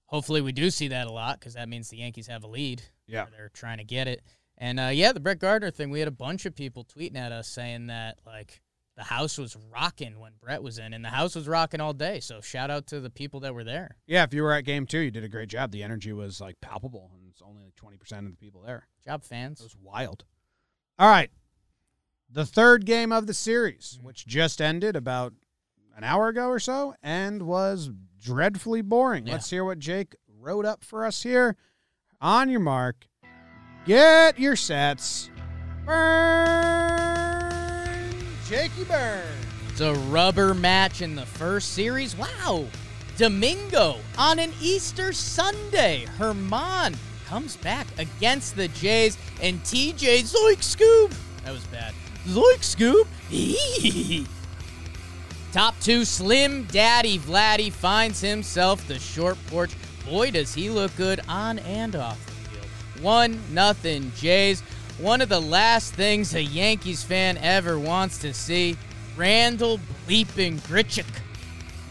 [0.06, 2.82] Hopefully, we do see that a lot because that means the Yankees have a lead.
[3.06, 3.26] Yeah.
[3.37, 4.22] they're trying to get it.
[4.58, 7.32] And uh, yeah, the Brett Gardner thing, we had a bunch of people tweeting at
[7.32, 8.62] us saying that like
[8.96, 12.20] the house was rocking when Brett was in, and the house was rocking all day.
[12.20, 13.96] So shout out to the people that were there.
[14.06, 15.72] Yeah, if you were at game two, you did a great job.
[15.72, 18.88] The energy was like palpable, and it's only like twenty percent of the people there.
[19.04, 19.60] Job fans.
[19.60, 20.24] It was wild.
[20.98, 21.30] All right,
[22.30, 25.34] the third game of the series, which just ended about
[25.94, 29.26] an hour ago or so, and was dreadfully boring.
[29.26, 29.34] Yeah.
[29.34, 31.56] Let's hear what Jake wrote up for us here.
[32.18, 33.06] On your mark,
[33.87, 35.31] get your sets.
[35.85, 35.96] Burn,
[38.46, 39.22] Jakey burn.
[39.70, 42.16] It's a rubber match in the first series.
[42.16, 42.66] Wow.
[43.16, 46.07] Domingo on an Easter Sunday.
[46.18, 46.96] Germán
[47.27, 51.14] comes back against the Jays and TJ Zeuch Scoop.
[51.44, 51.94] That was bad.
[52.27, 53.09] Zeuch Scoop.
[55.53, 59.72] Top two, Slim Daddy Vladdy finds himself the short porch.
[60.05, 62.36] Boy, does he look good on and off
[62.96, 63.04] the field.
[63.04, 64.62] One nothing Jays.
[64.98, 68.76] One of the last things a Yankees fan ever wants to see.
[69.16, 71.06] Randall bleeping Grichuk.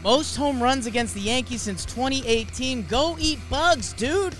[0.03, 2.85] Most home runs against the Yankees since 2018.
[2.87, 4.35] Go eat bugs, dude.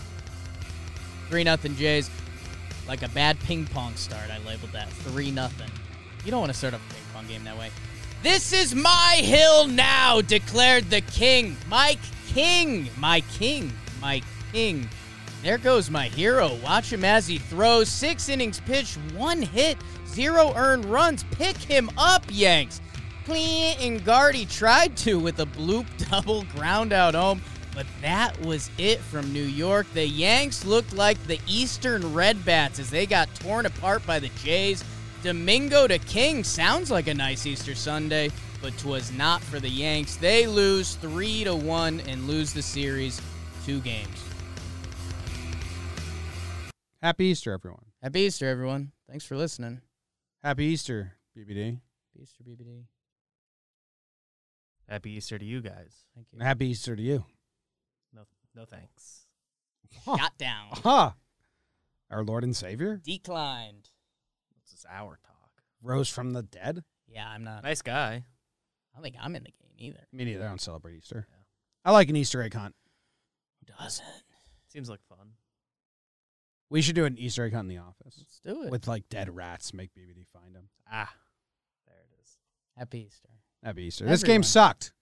[1.29, 2.09] 3 nothing Jays.
[2.87, 4.89] Like a bad ping pong start, I labeled that.
[4.89, 5.71] 3 nothing.
[6.23, 7.71] You don't want to start a ping pong game that way.
[8.21, 11.57] This is my hill now, declared the king.
[11.67, 12.89] Mike King.
[12.97, 13.71] My king.
[14.01, 14.89] My king.
[15.45, 16.55] There goes my hero.
[16.63, 17.87] Watch him as he throws.
[17.87, 19.77] Six innings pitched, one hit,
[20.07, 21.23] zero earned runs.
[21.33, 22.81] Pick him up, Yanks.
[23.25, 27.43] Clean and Guardy tried to with a bloop double ground out home,
[27.75, 29.85] but that was it from New York.
[29.93, 34.31] The Yanks looked like the Eastern Red Bats as they got torn apart by the
[34.43, 34.83] Jays.
[35.21, 38.31] Domingo to King sounds like a nice Easter Sunday,
[38.63, 40.15] but 'twas not for the Yanks.
[40.15, 43.21] They lose 3 to 1 and lose the series
[43.63, 44.34] two games.
[47.01, 47.85] Happy Easter, everyone.
[48.01, 48.91] Happy Easter, everyone.
[49.09, 49.81] Thanks for listening.
[50.43, 51.79] Happy Easter, BBD.
[52.13, 52.83] Happy Easter, BBD.
[54.87, 56.05] Happy Easter to you guys.
[56.13, 56.39] Thank you.
[56.39, 57.25] Happy Easter to you.
[58.13, 58.21] No,
[58.55, 59.25] no thanks.
[60.05, 60.17] Huh.
[60.17, 60.67] Shot down.
[60.83, 61.11] Huh.
[62.11, 63.89] Our Lord and Savior Declined.
[64.63, 65.51] This is our talk.
[65.81, 66.83] rose from the dead.
[67.07, 67.63] Yeah, I'm not.
[67.63, 68.13] Nice guy.
[68.13, 70.07] I don't think I'm in the game either.
[70.11, 70.45] Me neither.
[70.45, 71.27] I don't celebrate Easter.
[71.29, 71.43] Yeah.
[71.83, 72.75] I like an Easter egg hunt.
[73.59, 74.05] Who doesn't?
[74.67, 75.29] Seems like fun.
[76.69, 78.71] We should do an Easter egg hunt in the office Let's do it.
[78.71, 79.73] with like dead rats.
[79.73, 80.69] Make BBD find them.
[80.91, 81.13] Ah,
[81.87, 82.37] there it is.
[82.77, 83.29] Happy Easter.
[83.63, 84.05] Happy Easter.
[84.05, 84.93] This game sucked.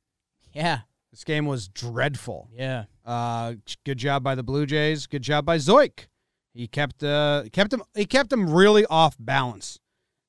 [0.54, 0.80] Yeah.
[1.12, 2.49] This game was dreadful.
[2.52, 2.86] Yeah.
[3.06, 3.54] Uh,
[3.86, 5.06] good job by the Blue Jays.
[5.08, 6.08] Good job by Zeuch.
[6.54, 9.80] He kept uh kept him he kept him really off balance.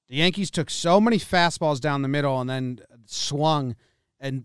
[0.09, 3.77] The Yankees took so many fastballs down the middle and then swung,
[4.21, 4.45] and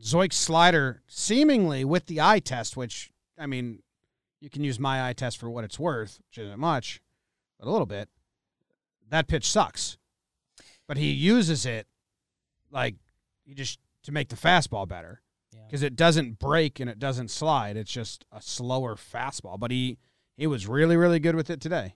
[0.00, 3.82] Zeuch's slider seemingly with the eye test, which I mean,
[4.42, 7.00] you can use my eye test for what it's worth, which isn't much,
[7.58, 8.08] but a little bit.
[9.08, 9.96] That pitch sucks,
[10.88, 11.86] but he uses it
[12.70, 12.96] like
[13.44, 15.20] he just to make the fastball better
[15.54, 15.60] Yeah.
[15.66, 17.76] because it doesn't break and it doesn't slide.
[17.76, 19.58] It's just a slower fastball.
[19.60, 19.98] But he
[20.36, 21.94] he was really really good with it today.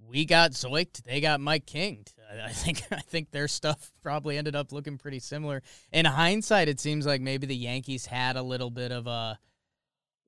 [0.00, 1.02] We got Zoikt.
[1.02, 2.06] They got Mike King.
[2.32, 5.62] I- I think I think their stuff probably ended up looking pretty similar.
[5.92, 9.38] In hindsight, it seems like maybe the Yankees had a little bit of a,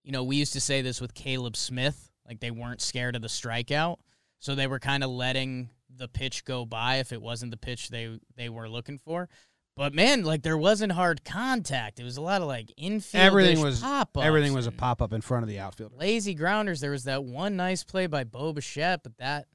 [0.03, 3.23] you know, we used to say this with Caleb Smith, like they weren't scared of
[3.23, 3.97] the strikeout,
[4.39, 7.89] so they were kind of letting the pitch go by if it wasn't the pitch
[7.89, 9.29] they they were looking for.
[9.77, 12.01] But man, like there wasn't hard contact.
[12.01, 13.25] It was a lot of like infield.
[13.25, 15.97] Everything was pop everything was a pop up in front of the outfielder.
[15.97, 16.81] lazy grounders.
[16.81, 19.47] There was that one nice play by Bo Bichette, but that,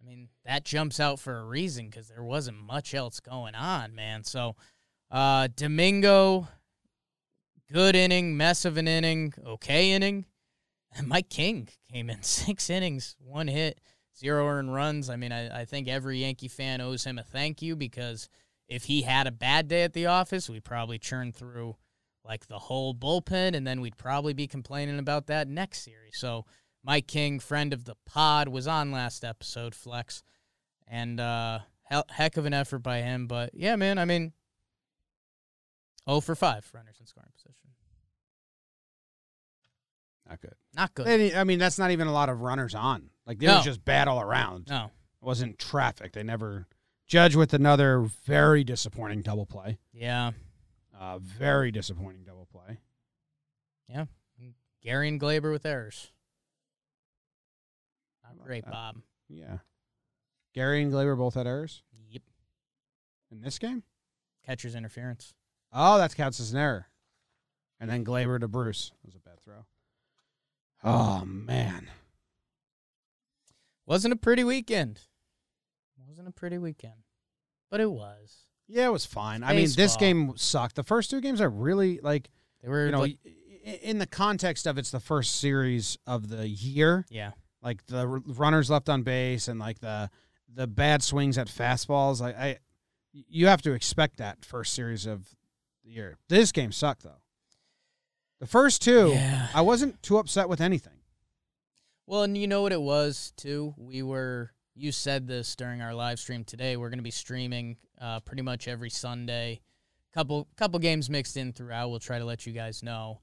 [0.00, 3.94] I mean, that jumps out for a reason because there wasn't much else going on,
[3.94, 4.22] man.
[4.22, 4.54] So,
[5.10, 6.46] uh, Domingo,
[7.72, 10.26] good inning, mess of an inning, okay inning.
[10.96, 13.80] And Mike King came in six innings, one hit,
[14.16, 15.10] zero earned runs.
[15.10, 18.28] I mean, I, I think every Yankee fan owes him a thank you because
[18.68, 21.76] if he had a bad day at the office, we'd probably churn through
[22.24, 26.16] like the whole bullpen, and then we'd probably be complaining about that next series.
[26.16, 26.46] So
[26.82, 30.22] Mike King, friend of the pod, was on last episode, Flex,
[30.88, 31.58] and uh,
[32.08, 33.26] heck of an effort by him.
[33.26, 34.32] But yeah, man, I mean,
[36.06, 37.28] oh for five runners in scoring
[40.34, 40.54] Not good.
[40.74, 41.06] not good.
[41.06, 43.10] They- I mean, that's not even a lot of runners on.
[43.26, 43.56] Like it No.
[43.56, 44.68] was just bad all around.
[44.68, 46.12] No, It wasn't traffic.
[46.12, 46.66] They never
[47.06, 49.78] judge with another very disappointing double play.
[49.92, 50.32] yeah,
[50.92, 52.78] Uh, very disappointing double play.
[53.88, 54.06] yeah.
[54.82, 56.12] Gary and Gleyber with errors.
[58.22, 58.70] Not great, that.
[58.72, 59.02] Bob.
[59.28, 59.58] Yeah.
[60.52, 62.22] Gary and Gleyber both had errors Yep.
[63.30, 63.82] in this game.
[64.44, 65.34] Catcher's interference.
[65.72, 66.86] Oh, that counts as an error.
[67.80, 68.90] And then Gleyber to Bruce.
[68.90, 69.66] That was a bad throw.
[70.84, 71.90] Oh man.
[73.86, 75.00] Wasn't a pretty weekend.
[76.06, 77.02] Wasn't a pretty weekend,
[77.70, 78.44] but it was.
[78.68, 79.42] Yeah, it was fine.
[79.42, 80.76] I mean, this game sucked.
[80.76, 82.30] The first two games are really like
[82.62, 83.18] They were you know, like,
[83.82, 87.32] in the context of it's the first series of the year, yeah.
[87.62, 90.10] like the runners left on base and like the
[90.54, 92.20] the bad swings at fastballs.
[92.20, 92.58] Like I,
[93.12, 95.28] you have to expect that first series of
[95.84, 96.16] the year.
[96.28, 97.20] This game sucked though.
[98.40, 99.48] The first two, Yeah.
[99.54, 100.92] I wasn't too upset with anything.
[102.06, 103.74] Well, and you know what it was too.
[103.78, 104.50] We were.
[104.76, 106.76] You said this during our live stream today.
[106.76, 109.60] We're going to be streaming uh, pretty much every Sunday.
[110.12, 111.90] Couple couple games mixed in throughout.
[111.90, 113.20] We'll try to let you guys know.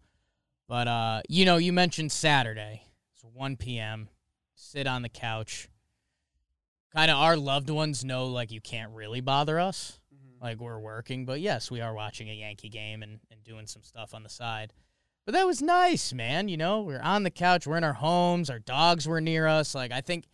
[0.68, 2.84] But uh, you know, you mentioned Saturday.
[3.14, 4.08] It's 1 p.m.
[4.56, 5.68] Sit on the couch.
[6.94, 10.00] Kind of our loved ones know like you can't really bother us.
[10.42, 13.84] Like we're working, but yes, we are watching a Yankee game and, and doing some
[13.84, 14.74] stuff on the side.
[15.26, 16.48] But that was nice, man.
[16.48, 19.76] You know, we're on the couch, we're in our homes, our dogs were near us.
[19.76, 20.26] Like I think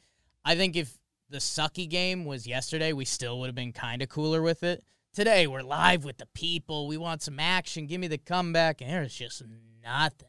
[0.46, 0.98] I think if
[1.30, 4.84] the sucky game was yesterday, we still would have been kind of cooler with it.
[5.14, 6.88] Today we're live with the people.
[6.88, 7.86] We want some action.
[7.88, 8.82] Give me the comeback.
[8.82, 9.44] And there's just
[9.84, 10.28] nothing.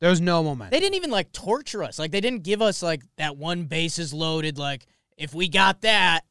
[0.00, 0.70] There was no momentum.
[0.70, 1.98] They didn't even like torture us.
[1.98, 4.58] Like they didn't give us like that one bases loaded.
[4.58, 6.22] Like if we got that,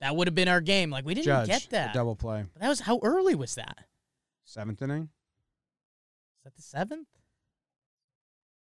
[0.00, 0.90] that would have been our game.
[0.90, 1.94] Like we didn't Judge get that.
[1.94, 3.78] double play, But that was how early was that?
[4.44, 5.08] seventh inning,
[6.42, 7.06] Is that the seventh?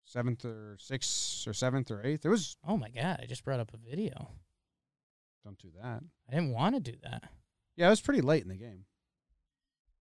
[0.08, 2.24] seventh or sixth or seventh or eighth.
[2.24, 2.56] It was.
[2.66, 3.20] Oh my god!
[3.22, 4.30] I just brought up a video.
[5.44, 6.02] Don't do that.
[6.28, 7.24] I didn't want to do that.
[7.76, 8.84] Yeah, it was pretty late in the game.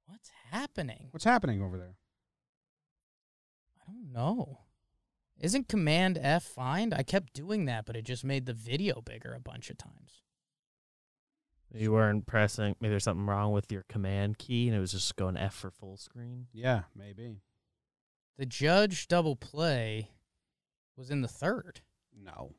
[0.07, 1.09] What's happening?
[1.11, 1.95] What's happening over there?
[3.81, 4.61] I don't know.
[5.39, 6.93] Isn't Command F find?
[6.93, 10.23] I kept doing that, but it just made the video bigger a bunch of times.
[11.73, 12.75] You weren't pressing.
[12.79, 15.69] Maybe there's something wrong with your command key, and it was just going F for
[15.69, 16.47] full screen.
[16.53, 17.41] Yeah, maybe.
[18.37, 20.11] The judge double play
[20.95, 21.81] was in the third.
[22.15, 22.53] No.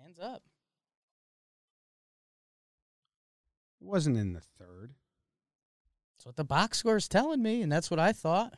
[0.00, 0.42] Hands up.
[3.80, 4.94] It wasn't in the third.
[6.16, 8.54] That's what the box score is telling me, and that's what I thought.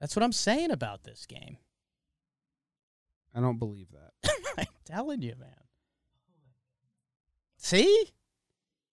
[0.00, 1.56] That's what I'm saying about this game.
[3.34, 4.32] I don't believe that.
[4.88, 5.48] I'm telling you, man.
[7.56, 8.06] See?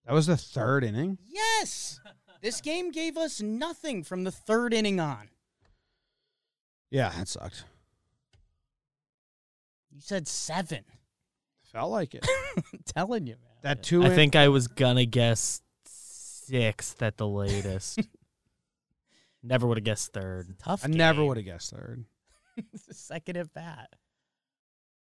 [0.05, 1.17] That was the third inning.
[1.25, 1.99] Yes.
[2.41, 5.29] this game gave us nothing from the third inning on.
[6.89, 7.63] Yeah, that sucked.
[9.91, 10.83] You said seven.
[11.71, 12.27] Felt like it.
[12.57, 13.51] I'm telling you, man.
[13.61, 14.03] That two.
[14.03, 17.99] I in- think I was gonna guess sixth at the latest.
[19.43, 20.55] Never would have guessed third.
[20.59, 20.85] tough.
[20.85, 22.05] I never would have guessed third.
[22.71, 23.89] It's the second at bat.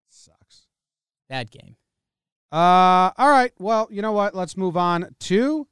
[0.09, 0.66] Sucks.
[1.29, 1.75] Bad game.
[2.51, 3.51] Uh, all right.
[3.59, 4.33] Well, you know what?
[4.35, 5.67] Let's move on to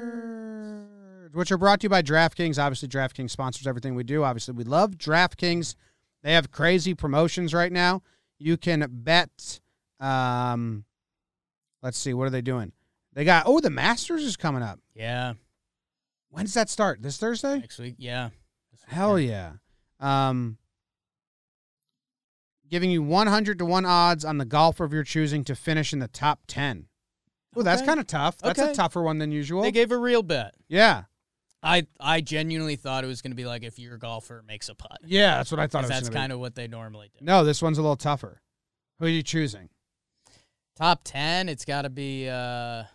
[0.00, 2.62] awards, which are brought to you by DraftKings.
[2.62, 4.22] Obviously, DraftKings sponsors everything we do.
[4.24, 5.74] Obviously, we love DraftKings.
[6.22, 8.02] They have crazy promotions right now.
[8.38, 9.60] You can bet.
[9.98, 10.84] Um,
[11.82, 12.14] let's see.
[12.14, 12.72] What are they doing?
[13.12, 13.44] They got.
[13.46, 14.78] Oh, the Masters is coming up.
[14.94, 15.34] Yeah.
[16.30, 17.02] When does that start?
[17.02, 17.58] This Thursday?
[17.58, 17.96] Next week.
[17.98, 18.30] Yeah.
[18.86, 19.58] Hell weekend.
[20.00, 20.28] yeah.
[20.28, 20.58] Um,
[22.70, 25.98] giving you 100 to 1 odds on the golfer of your choosing to finish in
[25.98, 26.86] the top 10.
[27.56, 28.38] Oh, that's kind of tough.
[28.38, 28.70] That's Okay.
[28.70, 29.62] a tougher one than usual.
[29.62, 30.54] They gave a real bet.
[30.68, 31.04] yeah.
[31.62, 34.74] I I genuinely thought it was going to be like if your golfer makes a
[34.74, 34.96] putt.
[35.04, 37.22] Yeah, that's what I thought it 'Cause was that's kind of what they normally do.
[37.22, 38.40] No, this one's a little tougher.
[38.98, 39.68] Who are you choosing?
[40.74, 42.30] Top ten, it's got to be.
[42.30, 42.86] uh I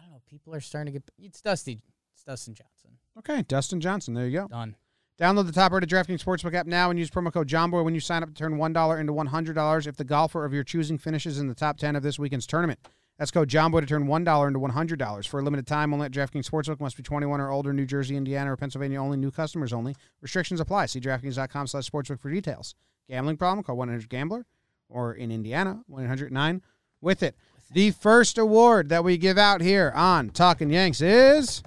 [0.00, 0.20] don't know.
[0.26, 1.08] People are starting to get.
[1.20, 1.82] It's Dusty.
[2.14, 2.98] It's Dustin Johnson.
[3.16, 4.14] Okay, Dustin Johnson.
[4.14, 4.48] There you go.
[4.48, 4.74] Done.
[5.20, 8.22] Download the top-rated DraftKings Sportsbook app now and use promo code JOMBOY when you sign
[8.22, 11.54] up to turn $1 into $100 if the golfer of your choosing finishes in the
[11.54, 12.80] top 10 of this weekend's tournament.
[13.18, 15.28] That's code JOMBOY to turn $1 into $100.
[15.28, 16.80] For a limited time, only at DraftKings Sportsbook.
[16.80, 17.72] Must be 21 or older.
[17.74, 19.18] New Jersey, Indiana, or Pennsylvania only.
[19.18, 19.94] New customers only.
[20.22, 20.86] Restrictions apply.
[20.86, 22.74] See DraftKings.com slash sportsbook for details.
[23.08, 23.62] Gambling problem?
[23.62, 24.46] Call 1-800-GAMBLER.
[24.88, 26.62] Or in Indiana, 1-800-9
[27.00, 27.36] with it.
[27.70, 31.62] The first award that we give out here on Talking Yanks is...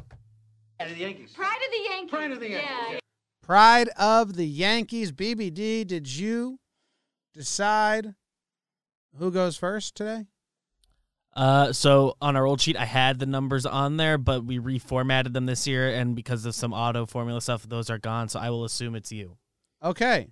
[0.78, 1.32] Pride of the Yankees.
[1.34, 2.70] Pride of the Yankees.
[2.92, 3.00] Yeah.
[3.46, 5.12] Pride of the Yankees.
[5.12, 6.58] BBD, did you
[7.32, 8.16] decide
[9.20, 10.26] who goes first today?
[11.36, 15.34] Uh, so on our old sheet, I had the numbers on there, but we reformatted
[15.34, 18.30] them this year, and because of some auto formula stuff, those are gone.
[18.30, 19.38] So I will assume it's you.
[19.84, 20.28] Okay.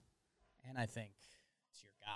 [0.67, 1.11] And I think
[1.69, 2.15] it's your guy.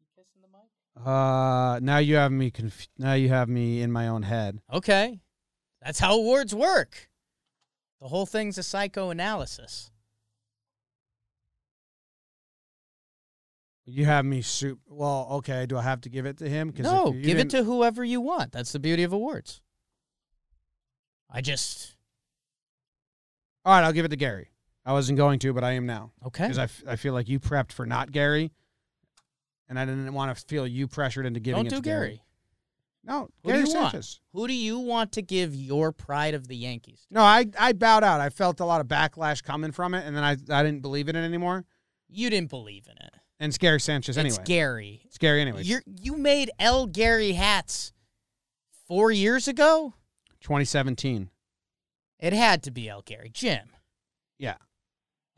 [0.00, 1.06] You kissing the mic?
[1.06, 2.50] Uh, now you have me.
[2.50, 4.60] Conf- now you have me in my own head.
[4.72, 5.20] Okay.
[5.84, 7.08] That's how awards work.
[8.00, 9.90] The whole thing's a psychoanalysis.
[13.84, 14.78] You have me soup.
[14.88, 15.66] Well, okay.
[15.66, 16.72] Do I have to give it to him?
[16.78, 18.52] No, give it to whoever you want.
[18.52, 19.60] That's the beauty of awards.
[21.28, 21.96] I just
[23.64, 24.50] All right, I'll give it to Gary.
[24.84, 26.44] I wasn't going to, but I am now okay.
[26.44, 28.50] because I, f- I feel like you prepped for not Gary,
[29.68, 32.22] and I didn't want to feel you pressured into giving Don't it do to Gary.
[33.04, 33.92] No, Who do Gary you want?
[33.92, 34.20] Sanchez.
[34.32, 37.00] Who do you want to give your pride of the Yankees?
[37.08, 37.14] to?
[37.14, 38.20] No, I I bowed out.
[38.20, 41.08] I felt a lot of backlash coming from it, and then I I didn't believe
[41.08, 41.64] in it anymore.
[42.08, 43.14] You didn't believe in it.
[43.40, 44.36] And Scary Sanchez anyway.
[44.36, 45.02] It's Gary.
[45.06, 45.68] It's Gary anyways.
[45.68, 47.92] You you made L Gary hats
[48.86, 49.94] four years ago.
[50.42, 51.28] 2017.
[52.20, 53.30] It had to be L Gary.
[53.32, 53.68] Jim.
[54.38, 54.56] Yeah.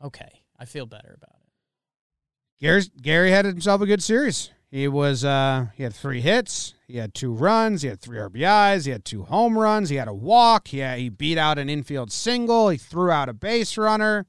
[0.03, 1.49] Okay, I feel better about it.
[2.59, 4.51] Gary's, Gary had himself a good series.
[4.69, 8.85] He was uh he had three hits, he had two runs, he had three RBIs,
[8.85, 11.69] he had two home runs, he had a walk, he had, he beat out an
[11.69, 14.25] infield single, he threw out a base runner.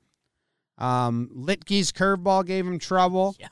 [0.78, 3.36] Um Luetge's curveball gave him trouble.
[3.40, 3.48] Yeah,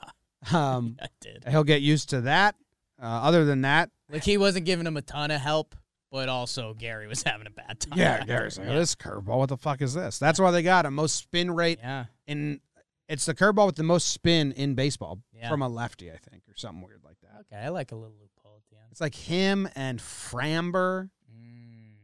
[0.52, 1.44] Um I did.
[1.48, 2.54] he'll get used to that.
[3.02, 5.74] Uh, other than that, Like he wasn't giving him a ton of help,
[6.12, 7.98] but also Gary was having a bad time.
[7.98, 10.18] yeah, Gary's like, this curveball, what the fuck is this?
[10.18, 10.94] That's why they got him.
[10.94, 12.04] Most spin rate yeah.
[12.26, 12.60] in
[13.08, 15.48] it's the curveball with the most spin in baseball Yeah.
[15.50, 17.42] from a lefty, I think, or something weird like that.
[17.52, 18.83] Okay, I like a little loophole at the end.
[18.94, 21.10] It's like him and Framber.
[21.28, 21.96] Mm,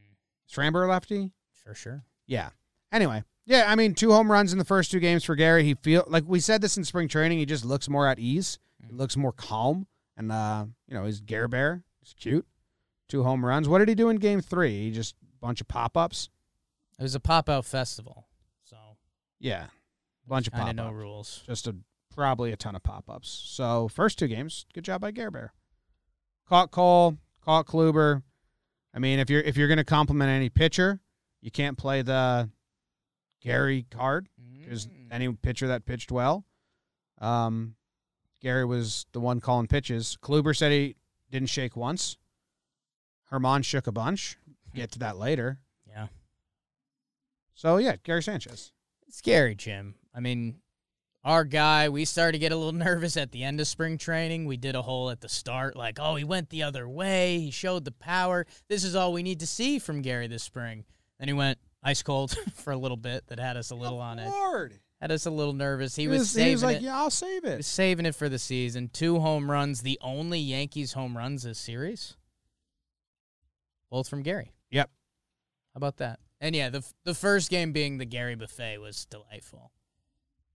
[0.49, 1.31] Is Framber lefty?
[1.63, 2.05] sure, sure.
[2.27, 2.49] Yeah.
[2.91, 5.63] Anyway, yeah, I mean, two home runs in the first two games for Gary.
[5.63, 7.39] He feel like we said this in spring training.
[7.39, 8.59] He just looks more at ease.
[8.85, 9.87] He looks more calm,
[10.17, 11.85] and uh, you know, he's Gare Bear.
[12.01, 12.45] He's cute.
[13.09, 13.69] Two home runs.
[13.69, 14.87] What did he do in game three?
[14.87, 16.29] He just bunch of pop ups.
[16.99, 18.27] It was a pop out festival,
[18.65, 18.77] so
[19.39, 19.67] Yeah,
[20.27, 21.45] bunch of pop no rules.
[21.47, 21.77] Just a
[22.13, 23.29] probably a ton of pop ups.
[23.31, 25.53] So first two games, good job by Gare Bear.
[26.51, 28.23] Caught Cole, caught Kluber.
[28.93, 31.01] I mean, if you're if you're gonna compliment any pitcher,
[31.41, 32.51] you can't play the
[33.41, 34.29] Gary card.
[34.59, 35.09] because Mm.
[35.13, 36.45] any pitcher that pitched well,
[37.19, 37.77] um,
[38.41, 40.19] Gary was the one calling pitches.
[40.21, 40.97] Kluber said he
[41.31, 42.17] didn't shake once.
[43.31, 44.37] Germán shook a bunch.
[44.75, 45.61] Get to that later.
[45.89, 46.09] Yeah.
[47.55, 48.73] So yeah, Gary Sanchez.
[49.09, 49.95] Scary, Jim.
[50.15, 50.61] I mean,
[51.25, 54.47] our guy, we started to get a little nervous at the end of spring training.
[54.47, 57.39] We did a hole at the start, like, oh, he went the other way.
[57.41, 58.47] He showed the power.
[58.69, 60.85] This is all we need to see from Gary this spring.
[61.19, 63.27] Then he went ice cold for a little bit.
[63.29, 64.19] That had us a little on.
[64.19, 64.79] Lord.
[65.01, 65.97] Had us a little nervous.
[65.97, 66.83] He, He was, was, saving he was like, it.
[66.83, 67.65] yeah, I'll save He was it.
[67.65, 68.91] saving it for the season.
[68.93, 72.17] Two home runs, the only Yankees home runs this series.
[73.91, 74.53] Both from Gary.
[74.71, 74.91] Yep.
[75.75, 76.21] How about that?
[76.41, 79.73] And yeah, the the first game being the Gary buffet was delightful.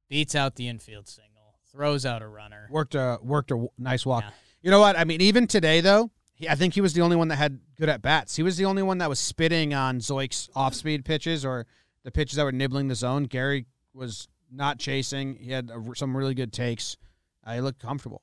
[0.08, 2.68] Beats out the infield single, throws out a runner.
[2.70, 4.24] Worked a worked a w- nice walk.
[4.24, 4.32] Yeah.
[4.62, 4.98] You know what?
[4.98, 7.60] I mean, even today though, he, I think he was the only one that had
[7.78, 8.36] good at bats.
[8.36, 11.66] He was the only one that was spitting on Zeuch's off speed pitches or
[12.04, 13.24] the pitches that were nibbling the zone.
[13.24, 15.36] Gary was not chasing.
[15.36, 16.98] He had a, some really good takes.
[17.44, 18.22] Uh, he looked comfortable.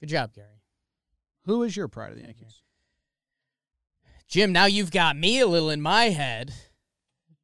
[0.00, 0.62] Good job, Gary.
[1.44, 2.62] Who is your pride of the Yankees?
[4.28, 6.54] Jim, now you've got me a little in my head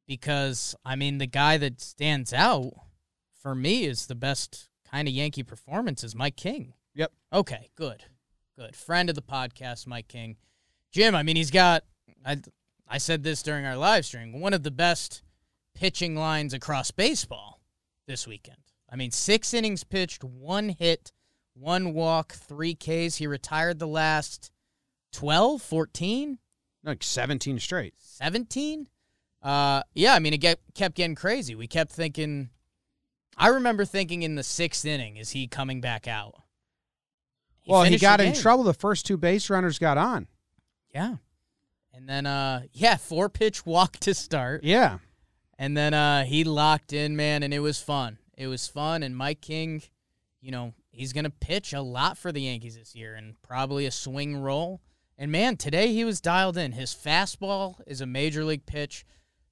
[0.07, 2.71] because I mean the guy that stands out
[3.41, 6.73] for me is the best kind of Yankee performance is Mike King.
[6.95, 7.11] Yep.
[7.33, 8.05] Okay, good.
[8.57, 8.75] Good.
[8.75, 10.37] Friend of the podcast, Mike King.
[10.91, 11.83] Jim, I mean he's got
[12.25, 12.37] I
[12.87, 15.21] I said this during our live stream, one of the best
[15.75, 17.61] pitching lines across baseball
[18.07, 18.57] this weekend.
[18.89, 21.11] I mean 6 innings pitched, one hit,
[21.53, 23.15] one walk, 3 Ks.
[23.17, 24.51] He retired the last
[25.11, 26.39] 12, 14
[26.83, 27.95] Like 17 straight.
[27.97, 28.87] 17
[29.43, 31.55] uh yeah i mean it get, kept getting crazy.
[31.55, 32.49] We kept thinking
[33.37, 36.35] i remember thinking in the sixth inning is he coming back out?
[37.67, 38.63] Well, he got in trouble.
[38.63, 40.27] The first two base runners got on.
[40.93, 41.15] yeah.
[41.93, 44.63] And then uh yeah four pitch walk to start.
[44.63, 44.99] Yeah.
[45.59, 48.17] and then uh he locked in man and it was fun.
[48.37, 49.81] It was fun and mike king
[50.41, 53.91] you know he's gonna pitch a lot for the yankees this year and probably a
[53.91, 54.81] swing role.
[55.17, 56.71] And man today he was dialed in.
[56.73, 59.05] His fastball is a major league pitch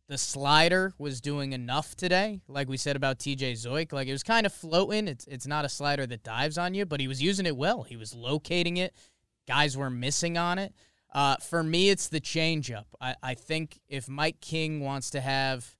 [0.08, 4.24] the slider was doing enough today like we said about tj Zeuch like it was
[4.24, 7.22] kind of floating it's, it's not a slider that dives on you but he was
[7.22, 8.94] using it well he was locating it
[9.48, 10.74] guys were missing on it
[11.14, 15.76] uh, for me it's the changeup I, I think if mike king wants to have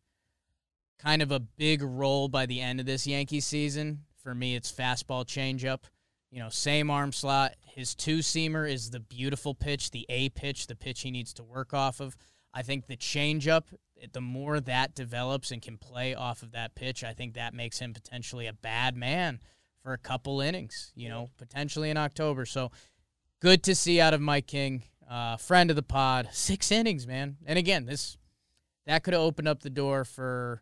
[1.06, 4.02] kind of a big role by the end of this Yankee season.
[4.24, 5.84] For me, it's fastball changeup.
[6.32, 7.56] You know, same arm slot.
[7.62, 11.44] His two seamer is the beautiful pitch, the A pitch, the pitch he needs to
[11.44, 12.18] work off of.
[12.54, 13.66] I think the changeup,
[14.14, 17.80] the more that develops and can play off of that pitch, I think that makes
[17.80, 19.40] him potentially a bad man
[19.82, 22.46] for a couple innings, you know, potentially in October.
[22.46, 22.72] So
[23.42, 26.30] good to see out of Mike King, uh, friend of the pod.
[26.32, 27.38] Six innings, man.
[27.46, 28.18] And again, this
[28.88, 30.62] that could have opened up the door for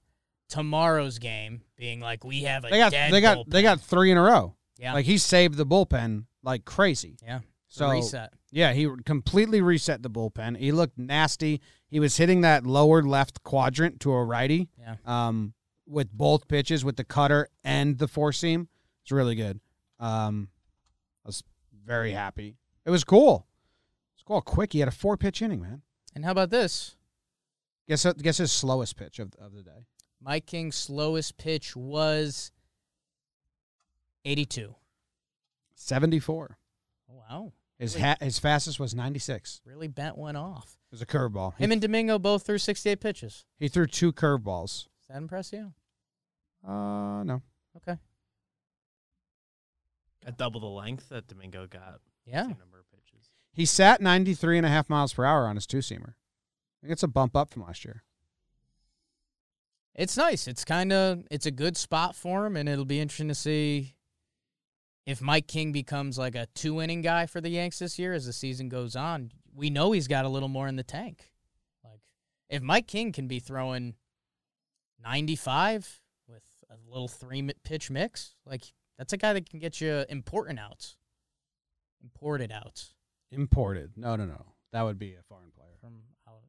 [0.49, 3.49] tomorrow's game being like we have a They got they got bullpen.
[3.51, 4.55] they got three in a row.
[4.77, 4.93] Yeah.
[4.93, 7.17] Like he saved the bullpen like crazy.
[7.23, 7.39] yeah.
[7.73, 8.31] So reset.
[8.51, 10.57] Yeah, he completely reset the bullpen.
[10.57, 11.59] He looked nasty.
[11.87, 14.69] He was hitting that lower left quadrant to a righty.
[14.79, 14.97] Yeah.
[15.05, 15.55] Um,
[15.87, 18.67] with both pitches, with the cutter and the four seam.
[19.01, 19.59] It's really good.
[19.99, 20.49] Um,
[21.25, 21.43] I was
[21.83, 22.57] very happy.
[22.85, 23.47] It was cool.
[24.13, 24.41] It's cool.
[24.41, 24.73] Quick.
[24.73, 25.81] He had a four pitch inning, man.
[26.13, 26.95] And how about this?
[27.87, 29.87] Guess guess his slowest pitch of of the day.
[30.21, 32.51] Mike King's slowest pitch was
[34.25, 34.75] 82.
[35.73, 36.59] Seventy four.
[37.11, 37.53] Oh, wow.
[37.83, 39.61] His ha- his fastest was ninety six.
[39.65, 40.77] Really bent one off.
[40.89, 41.53] It was a curveball.
[41.57, 43.45] He, Him and Domingo both threw 68 pitches.
[43.59, 44.85] he threw two curveballs.
[44.99, 45.73] Does that impress you?
[46.65, 47.41] Uh, no.
[47.75, 47.97] Okay.
[50.25, 51.99] At double the length that Domingo got.
[52.25, 52.43] Yeah.
[52.43, 53.29] Same number of pitches.
[53.51, 56.13] He sat 93 and a half miles per hour on his two seamer.
[56.13, 58.03] I think it's a bump up from last year.
[59.95, 60.47] It's nice.
[60.47, 63.95] It's kind of it's a good spot for him, and it'll be interesting to see
[65.05, 68.25] if Mike King becomes like a two inning guy for the Yanks this year as
[68.25, 69.31] the season goes on.
[69.55, 71.29] We know he's got a little more in the tank.
[71.83, 72.01] Like
[72.49, 73.95] if Mike King can be throwing
[75.03, 78.63] ninety five with a little three pitch mix, like
[78.97, 80.95] that's a guy that can get you important outs,
[82.01, 82.93] imported outs
[83.31, 83.93] Imported.
[83.97, 84.45] No, no, no.
[84.73, 85.71] That would be a foreign player.
[85.81, 85.93] from.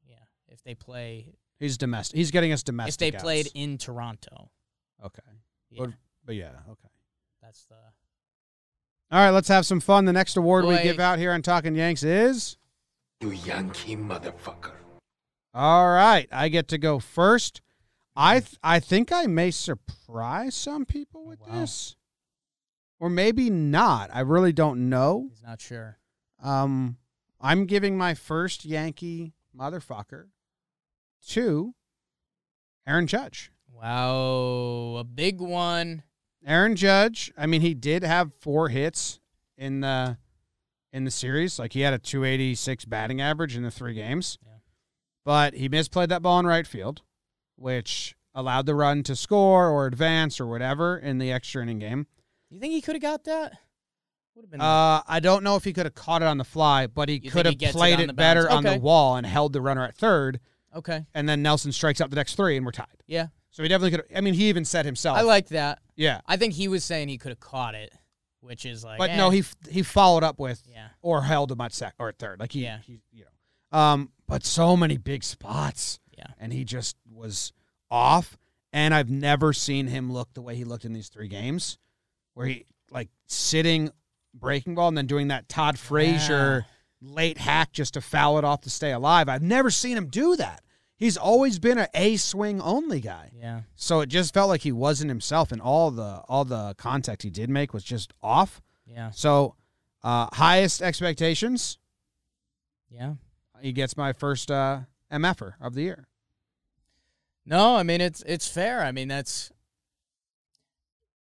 [0.06, 0.16] Yeah,
[0.48, 2.18] if they play He's domestic.
[2.18, 2.92] He's getting us domestic.
[3.08, 4.50] if they played in Toronto.
[5.02, 5.22] Okay.
[5.70, 5.94] Yeah, But-
[6.26, 6.88] But yeah, okay.
[7.42, 7.76] that's the
[9.10, 10.06] All right, let's have some fun.
[10.06, 12.56] The next award we give out here on Talking Yanks is.
[13.20, 14.72] You Yankee motherfucker.
[15.52, 17.60] All right, I get to go first.
[18.16, 21.60] I th- I think I may surprise some people with wow.
[21.60, 21.96] this,
[22.98, 24.10] or maybe not.
[24.12, 25.28] I really don't know.
[25.30, 25.98] he's not sure.
[26.42, 26.96] Um,
[27.40, 30.26] I'm giving my first Yankee motherfucker
[31.28, 31.74] to
[32.86, 33.50] Aaron Judge.
[33.72, 36.02] Wow, a big one.
[36.46, 37.32] Aaron Judge.
[37.36, 39.20] I mean, he did have four hits
[39.56, 40.18] in the
[40.92, 41.58] in the series.
[41.58, 44.52] Like he had a 286 batting average in the three games, Yeah.
[45.24, 47.02] but he misplayed that ball in right field,
[47.56, 52.06] which allowed the run to score or advance or whatever in the extra inning game.
[52.50, 53.52] You think he could have got that?
[54.36, 54.60] Would have been.
[54.60, 57.20] Uh, I don't know if he could have caught it on the fly, but he
[57.20, 58.54] could have it played on it, better bounce?
[58.54, 60.40] on the wall and held the runner at third,
[60.74, 61.06] okay.
[61.14, 62.86] and then Nelson strikes out the next three, and we're tied.
[63.06, 64.16] Yeah, So he definitely could.
[64.16, 65.16] I mean, he even said himself.
[65.16, 65.78] I like that.
[65.94, 67.92] Yeah, I think he was saying he could have caught it,
[68.40, 68.98] which is like.
[68.98, 70.88] but eh, no, he he followed up with Yeah.
[71.02, 72.40] or held him at sec or third.
[72.40, 72.78] Like he, Yeah.
[72.84, 73.24] he, you
[73.72, 76.26] know, um, but so many big spots, Yeah.
[76.40, 77.52] and he just was
[77.92, 78.36] off.
[78.72, 81.78] And I've never seen him look the way he looked in these three games,
[82.32, 83.92] where he like sitting
[84.34, 86.66] breaking ball and then doing that Todd Frazier
[87.00, 89.28] late hack just to foul it off to stay alive.
[89.28, 90.63] I've never seen him do that.
[90.96, 93.30] He's always been a a swing only guy.
[93.34, 93.62] Yeah.
[93.74, 97.30] So it just felt like he wasn't himself, and all the all the contact he
[97.30, 98.62] did make was just off.
[98.86, 99.10] Yeah.
[99.10, 99.56] So,
[100.02, 101.78] uh, highest expectations.
[102.90, 103.14] Yeah.
[103.60, 104.80] He gets my first uh,
[105.10, 106.06] MFer of the year.
[107.46, 108.82] No, I mean it's it's fair.
[108.82, 109.50] I mean that's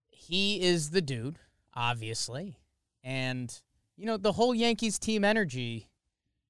[0.08, 1.38] he is the dude,
[1.74, 2.58] obviously.
[3.02, 3.54] And
[3.96, 5.90] you know, the whole Yankees team energy,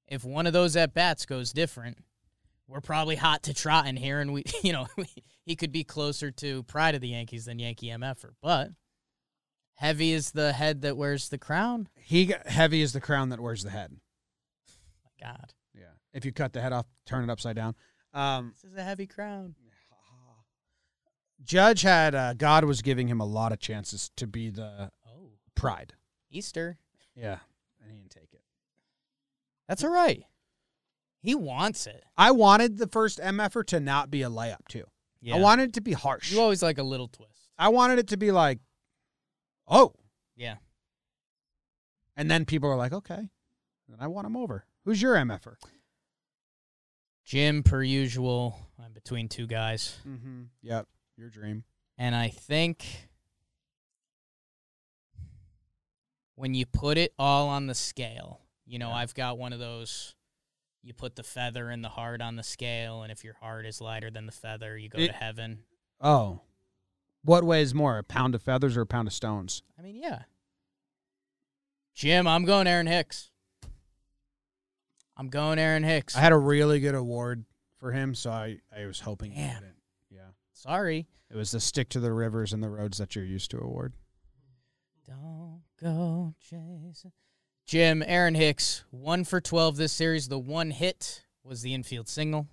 [0.07, 1.99] if one of those at bats goes different,
[2.67, 4.87] we're probably hot to trot in here and we you know,
[5.45, 8.31] he could be closer to pride of the Yankees than Yankee MFer.
[8.43, 8.71] But
[9.75, 11.89] heavy is the head that wears the crown.
[11.97, 13.97] He got, heavy is the crown that wears the head.
[15.05, 15.53] My God.
[15.75, 15.85] Yeah.
[16.13, 17.75] If you cut the head off, turn it upside down.
[18.13, 19.55] Um, This is a heavy crown.
[21.43, 25.33] Judge had uh, God was giving him a lot of chances to be the Oh.
[25.55, 25.93] pride.
[26.31, 26.79] Easter.
[27.15, 27.39] Yeah,
[27.83, 28.41] and he didn't take it.
[29.69, 30.25] That's all right.
[31.25, 32.05] He wants it.
[32.19, 34.85] I wanted the first MFer to not be a layup too.
[35.23, 35.37] Yeah.
[35.37, 36.31] I wanted it to be harsh.
[36.31, 37.49] You always like a little twist.
[37.59, 38.59] I wanted it to be like,
[39.67, 39.95] oh,
[40.37, 40.57] Yeah.
[42.15, 43.31] and then people are like, okay,
[43.89, 44.67] then I want him over.
[44.85, 45.55] Who's your MFer?
[47.25, 49.97] Jim, per usual, I'm between two guys.
[50.07, 50.43] Mm-hmm.
[50.61, 51.65] Yep, your dream.
[51.97, 53.09] And I think
[56.35, 58.97] when you put it all on the scale, you know, Yeah.
[58.97, 60.15] I've got one of those.
[60.85, 63.81] You put the feather and the heart on the scale, and if your heart is
[63.81, 65.65] lighter than the feather, you go It- to heaven.
[66.01, 66.43] Oh,
[67.23, 69.63] what weighs more, a pound of feathers or a pound of stones?
[69.79, 70.25] I mean, yeah.
[71.95, 73.31] Jim, I'm going Aaron Hicks.
[75.17, 76.15] I'm going Aaron Hicks.
[76.17, 77.47] I had a really good award
[77.79, 79.63] for him, so I, I was hoping he Damn.
[80.11, 81.07] Yeah, Sorry.
[81.31, 83.95] it was the stick to the rivers and the roads that you're used to award.
[85.07, 87.13] Don't go chasing.
[87.67, 90.29] Jim, Aaron Hicks, one for 12 this series.
[90.29, 92.47] The one hit was the infield single.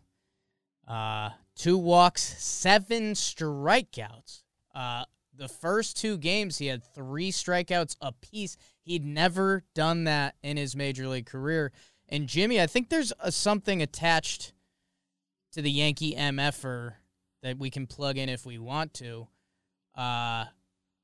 [0.87, 4.43] Uh, two walks, seven strikeouts.
[4.73, 5.03] Uh,
[5.35, 8.55] the first two games, he had three strikeouts apiece.
[8.83, 11.71] He'd never done that in his major league career.
[12.07, 14.53] And Jimmy, I think there's a, something attached
[15.53, 16.93] to the Yankee MFer
[17.43, 19.27] that we can plug in if we want to.
[19.95, 20.45] Uh,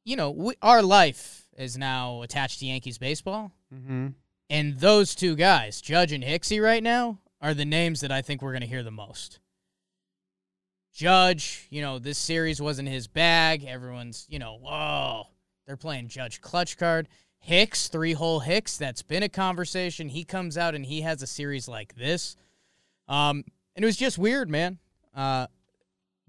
[0.05, 3.51] you know, we, our life is now attached to Yankees baseball.
[3.74, 4.07] Mm-hmm.
[4.49, 8.41] And those two guys, Judge and Hixie, right now, are the names that I think
[8.41, 9.39] we're going to hear the most.
[10.93, 13.65] Judge, you know, this series wasn't his bag.
[13.65, 15.26] Everyone's, you know, whoa,
[15.65, 17.07] they're playing Judge clutch card.
[17.38, 20.09] Hicks, three hole Hicks, that's been a conversation.
[20.09, 22.36] He comes out and he has a series like this.
[23.07, 23.43] Um,
[23.76, 24.80] and it was just weird, man.
[25.15, 25.47] Uh,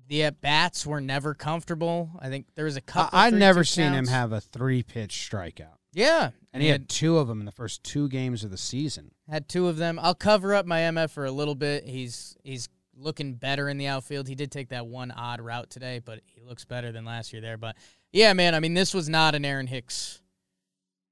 [0.06, 2.10] the at bats were never comfortable.
[2.20, 3.18] I think there was a couple.
[3.18, 5.77] I'd never 3-2 seen him have a three pitch strikeout.
[5.92, 9.12] Yeah, And he had two of them in the first two games of the season.
[9.28, 9.98] Had two of them.
[10.00, 11.84] I'll cover up my MF for a little bit.
[11.84, 14.28] He's he's looking better in the outfield.
[14.28, 17.40] He did take that one odd route today, but he looks better than last year
[17.40, 17.56] there.
[17.56, 17.76] But
[18.12, 20.20] yeah, man, I mean this was not an Aaron Hicks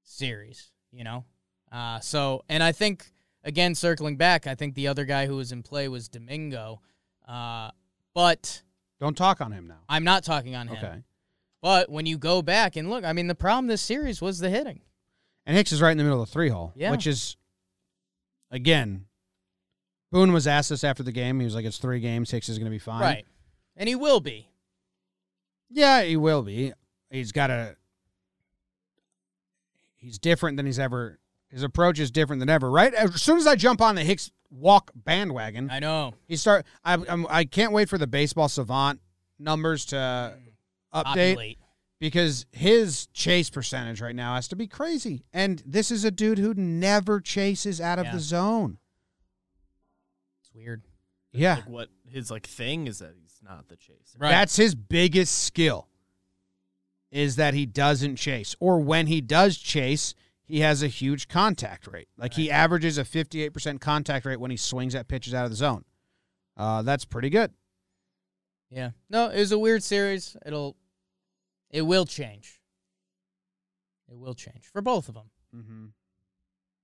[0.03, 1.25] series, you know?
[1.71, 3.11] Uh so and I think
[3.43, 6.81] again circling back, I think the other guy who was in play was Domingo.
[7.27, 7.71] Uh
[8.13, 8.61] but
[8.99, 9.79] Don't talk on him now.
[9.89, 10.77] I'm not talking on him.
[10.77, 11.03] Okay.
[11.67, 14.49] But when you go back and look, I mean the problem this series was the
[14.49, 14.79] hitting.
[15.45, 16.91] And Hicks is right in the middle of the three hole, Yeah.
[16.91, 17.35] which is,
[18.49, 19.03] again,
[20.09, 21.41] Boone was asked this after the game.
[21.41, 22.31] He was like, it's three games.
[22.31, 23.01] Hicks is going to be fine.
[23.01, 23.25] Right.
[23.75, 24.47] And he will be.
[25.69, 26.71] Yeah, he will be.
[27.11, 27.75] He's got a.
[29.97, 31.19] He's different than he's ever.
[31.49, 32.71] His approach is different than ever.
[32.71, 32.93] Right.
[32.93, 36.13] As soon as I jump on the Hicks walk bandwagon, I know.
[36.29, 36.65] he start.
[36.85, 39.01] I I'm, I can't wait for the baseball savant
[39.37, 40.33] numbers to
[40.93, 41.59] update Populate.
[41.99, 45.23] because his chase percentage right now has to be crazy.
[45.33, 48.11] And this is a dude who never chases out of Yeah.
[48.13, 48.77] the zone.
[50.41, 50.83] It's weird.
[51.31, 51.55] Yeah.
[51.55, 54.17] Like what his like thing is that he's not the chaser.
[54.17, 54.29] Right.
[54.29, 55.87] That's his biggest skill.
[57.09, 60.13] Is that he doesn't chase, or when he does chase,
[60.43, 62.09] he has a huge contact rate.
[62.17, 65.49] Like he averages a fifty-eight percent contact rate when he swings at pitches out of
[65.51, 65.85] the zone.
[66.57, 67.53] Uh, that's pretty good.
[68.69, 68.91] Yeah.
[69.09, 70.35] No, it was a weird series.
[70.45, 70.75] It'll
[71.69, 72.59] it will change.
[74.09, 75.29] It will change for both of them.
[75.55, 75.85] Mm-hmm.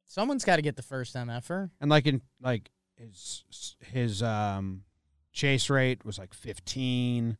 [0.08, 1.70] Someone's got to get the first MFer.
[1.82, 4.84] And like in like his his um
[5.32, 7.38] chase rate was like fifteen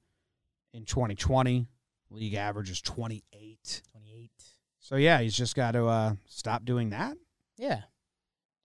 [0.74, 1.68] in twenty twenty.
[2.10, 3.82] League average is twenty eight.
[3.92, 4.32] 28.
[4.80, 7.16] So yeah, he's just got to uh, stop doing that.
[7.58, 7.84] Yeah.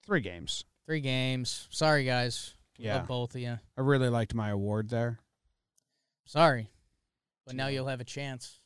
[0.04, 0.64] Three games.
[0.84, 1.68] Three games.
[1.70, 2.54] Sorry guys.
[2.76, 2.96] Yeah.
[2.96, 3.58] Love both of you.
[3.76, 5.20] I really liked my award there.
[6.28, 6.68] Sorry.
[7.46, 8.60] But now you'll have a chance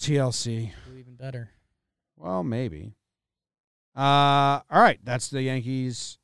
[0.00, 0.70] TLC.
[0.88, 1.50] do even better.
[2.16, 2.94] Well, maybe.
[3.96, 5.00] Uh, all right.
[5.02, 6.16] That's the Yankees.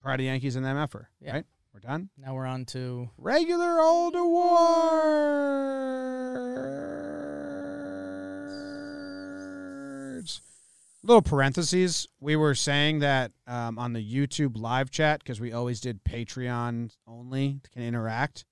[0.00, 1.08] Pride of Yankees and them effort.
[1.20, 1.34] Yeah.
[1.34, 1.44] Right?
[1.74, 2.08] We're done.
[2.16, 4.40] Now we're on to Regular old awards.
[11.02, 12.08] Little parentheses.
[12.20, 16.96] We were saying that um, on the YouTube live chat because we always did Patreon
[17.06, 18.46] only can interact,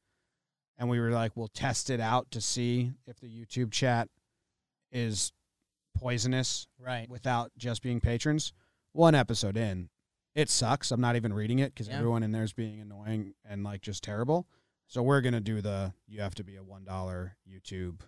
[0.79, 4.09] and we were like, we'll test it out to see if the YouTube chat
[4.93, 5.33] is
[5.97, 7.09] poisonous right.
[7.09, 8.53] without just being patrons.
[8.93, 9.89] One episode in,
[10.35, 10.91] it sucks.
[10.91, 11.97] I'm not even reading it because Yeah.
[11.97, 14.47] everyone in there is being annoying and like just terrible.
[14.87, 18.01] So we're gonna do the you have to be a one dollar YouTube.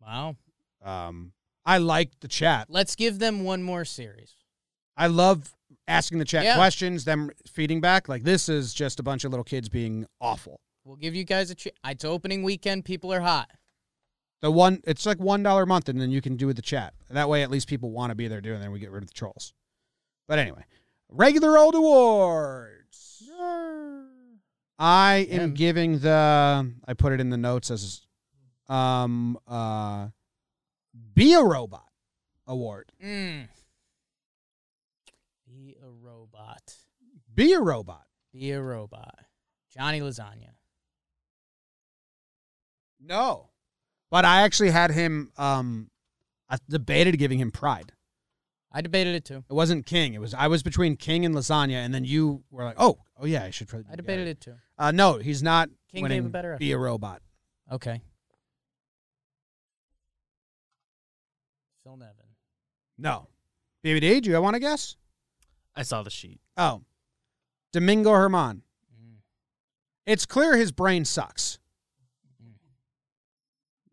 [0.00, 0.36] Wow.
[0.82, 1.32] Um,
[1.64, 2.66] I like the chat.
[2.68, 4.36] Let's give them one more series.
[4.96, 5.54] I love
[5.88, 6.56] asking the chat Yeah.
[6.56, 8.08] questions, them feeding back.
[8.08, 10.60] Like this is just a bunch of little kids being awful.
[10.84, 11.76] We'll give you guys a chance.
[11.86, 12.84] It's opening weekend.
[12.84, 13.50] People are hot.
[14.42, 16.62] The one it's like one dollar a month, and then you can do with the
[16.62, 16.92] chat.
[17.10, 18.60] That way, at least people want to be there doing.
[18.60, 19.54] it, and we get rid of the trolls.
[20.28, 20.64] But anyway,
[21.08, 23.30] regular old awards.
[24.78, 25.56] I am Yeah.
[25.56, 26.72] giving the.
[26.86, 28.02] I put it in the notes as,
[28.68, 30.08] um, uh,
[31.14, 31.88] be a robot
[32.46, 32.92] award.
[33.02, 33.48] Mm.
[35.46, 36.74] Be a robot.
[37.32, 38.04] Be a robot.
[38.32, 39.14] Be a robot.
[39.72, 40.53] Johnny Lasagna.
[43.06, 43.50] No,
[44.10, 45.30] but I actually had him.
[45.36, 45.90] Um,
[46.48, 47.92] I debated giving him pride.
[48.72, 49.44] I debated it too.
[49.48, 50.14] It wasn't King.
[50.14, 53.26] It was I was between King and Lasagna, and then you were like, "Oh, oh
[53.26, 54.54] yeah, I should probably." I debated it too.
[54.78, 55.68] Uh, no, he's not.
[55.92, 57.22] King winning gave a better Be a robot.
[57.70, 58.02] Okay.
[61.84, 62.14] Phil Nevin.
[62.98, 63.28] No,
[63.84, 64.22] BBD.
[64.22, 64.96] Do you want to guess?
[65.76, 66.40] I saw the sheet.
[66.56, 66.82] Oh,
[67.72, 68.62] Domingo Germán.
[68.92, 69.16] Mm.
[70.06, 71.58] It's clear his brain sucks.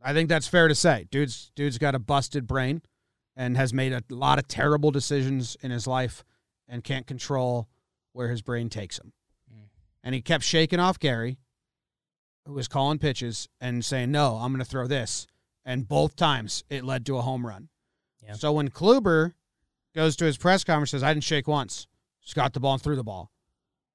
[0.03, 1.07] I think that's fair to say.
[1.11, 2.81] Dude's dude's got a busted brain
[3.35, 6.23] and has made a lot of terrible decisions in his life
[6.67, 7.67] and can't control
[8.13, 9.13] where his brain takes him.
[9.51, 9.69] Mm.
[10.03, 11.37] And he kept shaking off Gary,
[12.45, 15.27] who was calling pitches and saying, "No, I'm going to throw this."
[15.65, 17.69] and both times it led to a home run.
[18.23, 18.33] Yeah.
[18.33, 19.33] So when Kluber
[19.93, 21.87] goes to his press conference, says, "I didn't shake once,
[22.21, 23.31] just got the ball and threw the ball."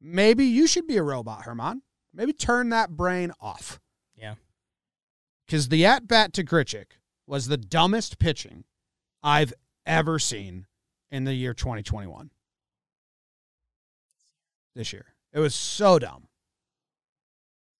[0.00, 1.80] Maybe you should be a robot, Germán.
[2.12, 3.80] Maybe turn that brain off.
[4.14, 4.34] Yeah.
[5.46, 6.86] Because the at bat to Grichuk
[7.26, 8.64] was the dumbest pitching
[9.22, 10.66] I've ever seen
[11.10, 12.30] in the year 2021.
[14.74, 15.06] This year.
[15.32, 16.28] It was so dumb.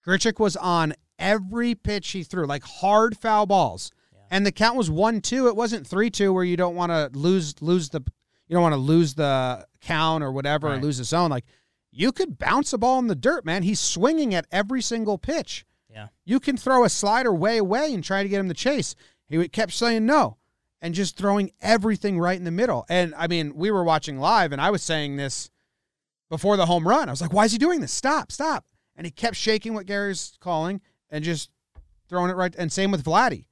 [0.07, 3.91] Grichuk was on every pitch he threw, like hard foul balls.
[4.13, 4.21] Yeah.
[4.31, 5.49] And the count was 1 2.
[5.49, 8.01] It wasn't 3 2 where you don't want to lose lose the
[8.47, 11.31] you don't want to lose the count or whatever or lose the zone.
[11.31, 11.45] Like
[11.91, 13.63] you could bounce a ball in the dirt, man.
[13.63, 15.67] He's swinging at every single pitch.
[15.97, 16.09] Yeah.
[16.27, 18.95] You can throw a slider way away and try to get him to chase.
[19.31, 20.37] He kept saying no
[20.83, 22.85] and just throwing everything right in the middle.
[22.91, 25.51] And I mean, we were watching live and I was saying this
[26.29, 27.09] before the home run.
[27.09, 27.93] I was like, why is he doing this?
[27.93, 28.67] Stop, stop.
[28.95, 31.51] And he kept shaking what Gary's calling and just
[32.11, 32.55] throwing it right.
[32.57, 33.47] And same with Vladdy.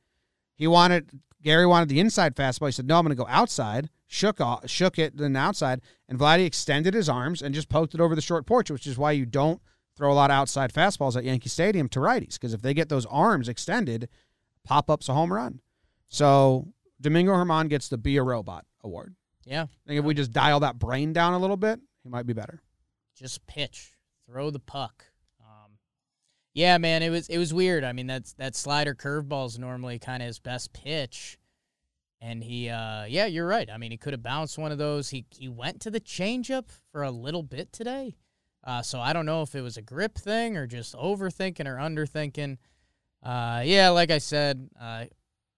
[0.54, 2.66] He wanted, Gary wanted the inside fastball.
[2.66, 3.88] He said, no, I'm going to go outside.
[4.06, 5.80] Shook, shook it, then outside.
[6.10, 8.98] And Vladdy extended his arms and just poked it over the short porch, which is
[8.98, 9.62] why you don't
[9.96, 12.34] throw a lot of outside fastballs at Yankee Stadium to righties.
[12.34, 14.08] Because if they get those arms extended,
[14.64, 15.60] pop up's a home run.
[16.08, 16.68] So
[17.00, 19.14] Domingo Germán gets the Be a Robot award.
[19.44, 19.62] Yeah.
[19.62, 22.32] I think if we just dial that brain down a little bit, he might be
[22.32, 22.60] better.
[23.16, 23.92] just pitch,
[24.26, 25.04] throw the puck.
[25.40, 25.72] Um,
[26.54, 27.84] yeah, man, it was it was weird.
[27.84, 31.38] I mean, that's that slider curveball is normally kind of his best pitch,
[32.20, 33.68] and he, uh, yeah, you're right.
[33.70, 35.10] I mean, he could have bounced one of those.
[35.10, 38.16] He he went to the changeup for a little bit today,
[38.64, 41.76] uh, so I don't know if it was a grip thing or just overthinking or
[41.76, 42.58] underthinking.
[43.22, 45.04] Uh, yeah, like I said, uh,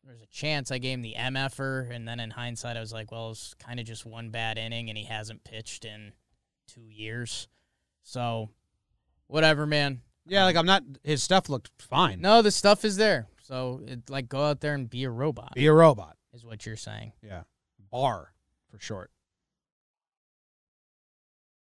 [0.04, 3.10] there's a chance I gave him the MFer, and then in hindsight, I was like,
[3.10, 6.12] well, it's kind of just one bad inning, and he hasn't pitched in
[6.68, 7.48] two years.
[8.04, 8.50] So,
[9.26, 10.02] whatever, man.
[10.28, 10.82] Yeah, like I'm not.
[11.02, 12.20] His stuff looked fine.
[12.20, 13.26] No, the stuff is there.
[13.42, 16.16] So, it, like, go out there and be a robot, Be a robot.
[16.32, 17.12] is what you're saying.
[17.22, 17.42] Yeah,
[17.90, 18.32] bar
[18.70, 19.10] for short.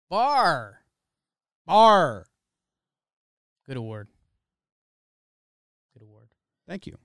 [0.08, 0.80] Bar.
[1.66, 2.26] Bar.
[3.66, 4.08] Good award.
[5.92, 6.28] Good award.
[6.68, 6.98] Thank you.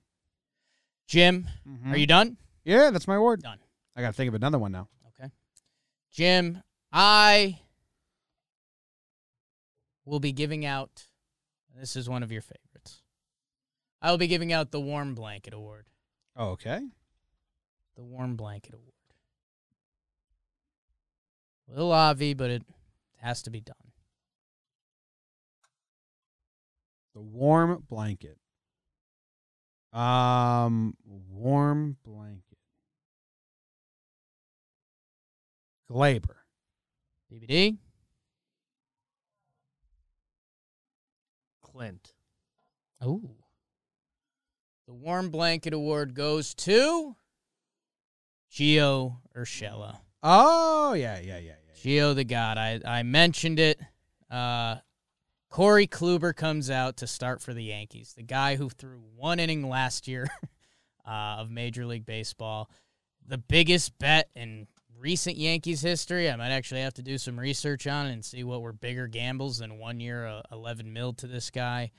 [1.06, 1.92] Jim, Mhm.
[1.92, 2.38] are you done?
[2.64, 3.42] Yeah, that's my award.
[3.42, 3.60] Done.
[3.96, 4.88] I got to think of another one now.
[5.08, 5.30] Okay.
[6.10, 7.60] Jim, I
[10.04, 11.06] will be giving out.
[11.74, 13.02] This is one of your favorites.
[14.00, 15.86] I will be giving out the Warm Blanket Award.
[16.36, 16.80] Oh, okay.
[17.94, 18.88] The Warm Blanket Award.
[21.68, 22.64] A little obvi, but it
[23.18, 23.91] has to be done.
[27.14, 28.38] The warm blanket.
[29.92, 32.58] Um, warm blanket.
[35.90, 36.36] Gleyber.
[37.30, 37.76] BBD.
[41.62, 42.12] Clint.
[43.00, 43.36] Oh.
[44.86, 47.16] The Warm Blanket Award goes to
[48.52, 49.98] Gio Urshela.
[50.22, 51.74] Oh, yeah, yeah, yeah, yeah.
[51.74, 52.58] Gio the God.
[52.58, 53.80] I, I mentioned it.
[54.30, 54.76] Uh,
[55.52, 58.14] Corey Kluber comes out to start for the Yankees.
[58.16, 60.26] The guy who threw one inning last year
[61.06, 62.70] uh, of Major League Baseball.
[63.28, 64.66] The biggest bet in
[64.98, 66.30] recent Yankees history.
[66.30, 69.58] I might actually have to do some research on and see what were bigger gambles
[69.58, 71.90] than one year, uh, 11 mil to this guy.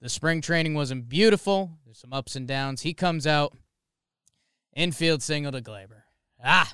[0.00, 1.72] The spring training wasn't beautiful.
[1.84, 2.82] There's some ups and downs.
[2.82, 3.52] He comes out,
[4.76, 6.02] infield single to Gleyber.
[6.44, 6.72] Ah,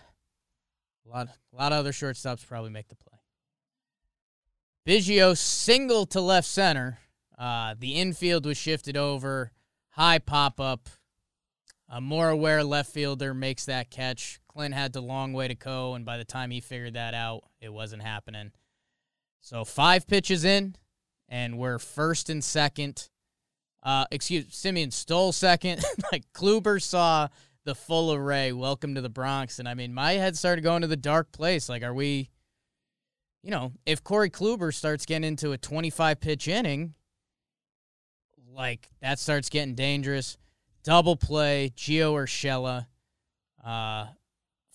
[1.06, 3.07] a lot, a lot of other shortstops probably make the play.
[4.89, 6.99] Biggio single to left center.
[7.39, 9.53] Uh, the infield was shifted over.
[9.91, 10.89] High pop up.
[11.91, 14.41] A more aware left fielder makes that catch.
[14.49, 17.43] Clint had the long way to go, and by the time he figured that out,
[17.61, 18.51] it wasn't happening.
[19.43, 20.74] So five pitches in,
[21.28, 23.11] and we're first and second.
[23.82, 25.84] Uh, excuse Semien stole second.
[26.12, 27.28] like Kluber saw
[27.66, 28.53] the full array.
[28.53, 31.68] Welcome to the Bronx, and I mean, my head started going to the dark place.
[31.68, 32.30] Like, are we?
[33.43, 36.95] You know, if Corey Kluber starts getting into a 25 pitch inning,
[38.53, 40.36] like that starts getting dangerous.
[40.82, 42.86] Double play, Gio Urshela,
[43.64, 44.07] uh,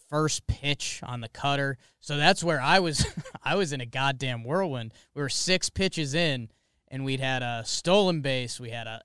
[0.10, 1.78] first pitch on the cutter.
[2.00, 3.06] So that's where I was.
[3.44, 4.94] I was in a goddamn whirlwind.
[5.14, 6.50] We were six pitches in,
[6.90, 8.60] and we'd had a stolen base.
[8.60, 9.02] We had a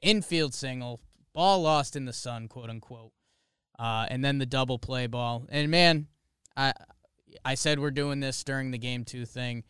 [0.00, 1.00] infield single,
[1.34, 3.12] ball lost in the sun, quote unquote,
[3.78, 5.46] uh, and then the double play ball.
[5.50, 6.06] And man,
[6.56, 6.72] I
[7.44, 9.64] I said we're doing this during the game two thing.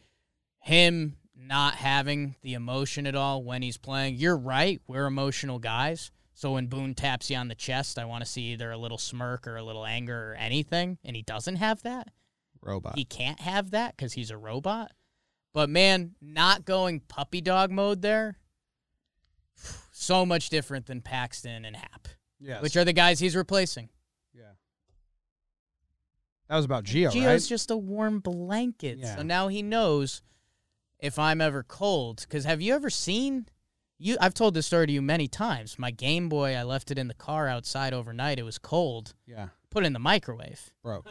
[0.61, 4.17] Him not having the emotion at all when he's playing.
[4.17, 4.81] You're right.
[4.87, 6.11] We're emotional guys.
[6.35, 8.99] So when Boone taps you on the chest, I want to see either a little
[8.99, 10.99] smirk or a little anger or anything.
[11.05, 12.09] And he doesn't have that.
[12.63, 12.97] Robot.
[12.97, 14.93] He can't have that because he's a robot.
[15.53, 18.39] But man, not going puppy dog mode there,
[19.91, 22.09] so much different than Paxton and Happ.
[22.43, 22.63] Yes.
[22.63, 23.91] which are the guys he's replacing.
[26.51, 26.55] Yeah.
[26.55, 27.43] That was about Gio, Gio's right?
[27.43, 28.99] just a warm blanket.
[28.99, 29.17] Yeah.
[29.17, 30.23] So now he knows
[30.99, 32.27] if I'm ever cold.
[32.29, 33.47] Because have you ever seen?
[33.99, 35.79] You, I've told this story to you many times.
[35.79, 38.39] My Game Boy, I left it in the car outside overnight.
[38.39, 39.15] It was cold.
[39.27, 39.49] yeah.
[39.71, 40.73] Put it in the microwave.
[40.83, 41.07] Broke.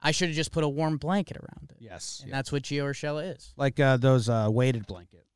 [0.00, 1.76] I should have just put a warm blanket around it.
[1.80, 2.20] Yes.
[2.20, 2.36] And yeah.
[2.36, 3.52] that's what Gio Urshela is.
[3.56, 5.26] like uh, those uh, weighted blanket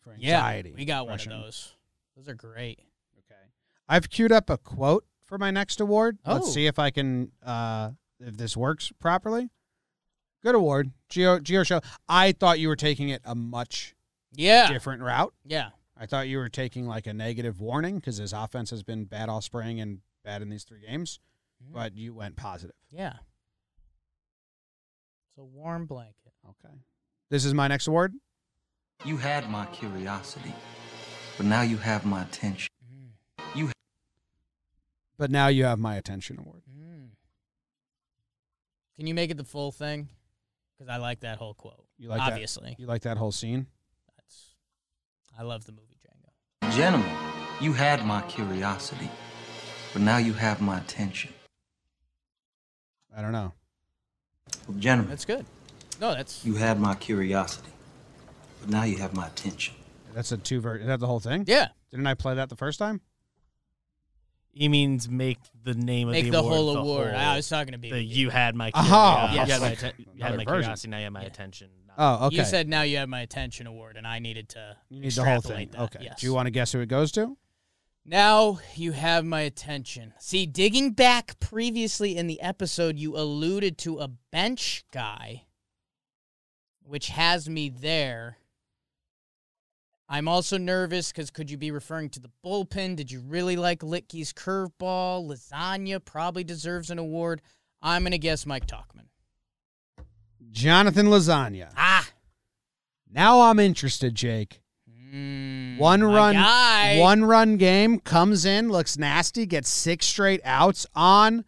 [0.00, 0.70] for anxiety.
[0.70, 1.32] Yeah, we got depression.
[1.32, 1.74] one of those.
[2.16, 2.78] Those are great.
[3.18, 3.40] Okay.
[3.88, 6.18] I've queued up a quote for my next award.
[6.26, 6.50] Let's Oh.
[6.50, 9.50] see if I can uh if this works properly.
[10.42, 10.90] Good award.
[11.10, 11.80] Gio Gio show.
[12.08, 13.94] I thought you were taking it a much
[14.32, 15.34] Yeah, different route.
[15.44, 15.70] yeah.
[15.96, 19.28] I thought you were taking like a negative warning because his offense has been bad
[19.28, 21.20] all spring and bad in these three games.
[21.62, 21.72] Mhm.
[21.72, 22.76] But you went positive.
[22.90, 23.14] Yeah.
[25.30, 26.32] It's a warm blanket.
[26.48, 26.74] Okay.
[27.30, 28.14] This is my next award.
[29.04, 30.52] You had my curiosity,
[31.36, 32.68] but now you have my attention.
[35.18, 36.62] You But now you have my attention award.
[36.70, 37.08] Mm.
[38.96, 40.08] Can you make it the full thing?
[40.76, 41.84] Because I like that whole quote.
[41.98, 42.32] You like that?
[42.32, 43.66] Obviously, You like that whole scene?
[44.16, 44.54] that's.
[45.38, 46.72] I love the movie Django.
[46.76, 47.10] gentlemen,
[47.60, 49.10] you had my curiosity,
[49.92, 51.32] but now you have my attention.
[53.16, 53.52] I don't know.
[54.78, 55.44] Gentlemen, That's good.
[56.00, 56.44] No, that's.
[56.44, 57.70] you had my curiosity,
[58.60, 59.74] but now you have my attention.
[60.14, 61.44] That's a two ver Is that the whole thing?
[61.46, 61.68] Yeah.
[61.90, 63.00] Didn't I play that the first time?
[64.52, 67.14] He means make the name Make of the, the, award whole the award.
[67.14, 69.36] whole- I was talking to the you had my curiosity.
[69.36, 69.46] yes.
[69.46, 70.44] you had my, Like atten- you had my version.
[70.62, 70.88] curiosity.
[70.88, 71.26] Now you have my Yeah.
[71.26, 71.68] attention.
[72.00, 72.36] Oh, okay.
[72.36, 74.76] You said now you have my attention award, and I needed to.
[74.88, 75.68] You need the whole thing.
[75.68, 75.80] extrapolate that.
[75.96, 75.98] Okay.
[76.04, 76.20] Yes.
[76.20, 77.36] Do you want to guess who it goes to?
[78.04, 80.14] Now you have my attention.
[80.18, 85.44] See, digging back previously in the episode, you alluded to a bench guy,
[86.82, 88.37] which has me there.
[90.08, 92.96] I'm also nervous because could you be referring to the bullpen?
[92.96, 95.28] Did you really like Luetge's curveball?
[95.28, 97.42] Lasagna probably deserves an award.
[97.82, 99.04] I'm going to guess Mike Tauchman.
[100.50, 101.70] Jonathan Lasagna.
[101.76, 102.08] Ah!
[103.10, 104.60] Now I'm interested, Jake.
[105.12, 106.98] Mm, One run, guy.
[106.98, 111.44] one run game comes in, looks nasty, gets six straight outs on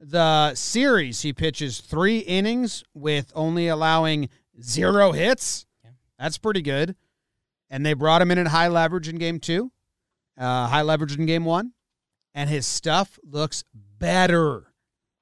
[0.00, 1.22] the series.
[1.22, 4.28] He pitches three innings with only allowing
[4.60, 5.66] zero hits.
[5.84, 5.90] Yeah.
[6.18, 6.96] That's pretty good.
[7.74, 9.72] And they brought him in at high leverage in game two,
[10.38, 11.72] uh, high leverage in game one,
[12.32, 14.72] and his stuff looks better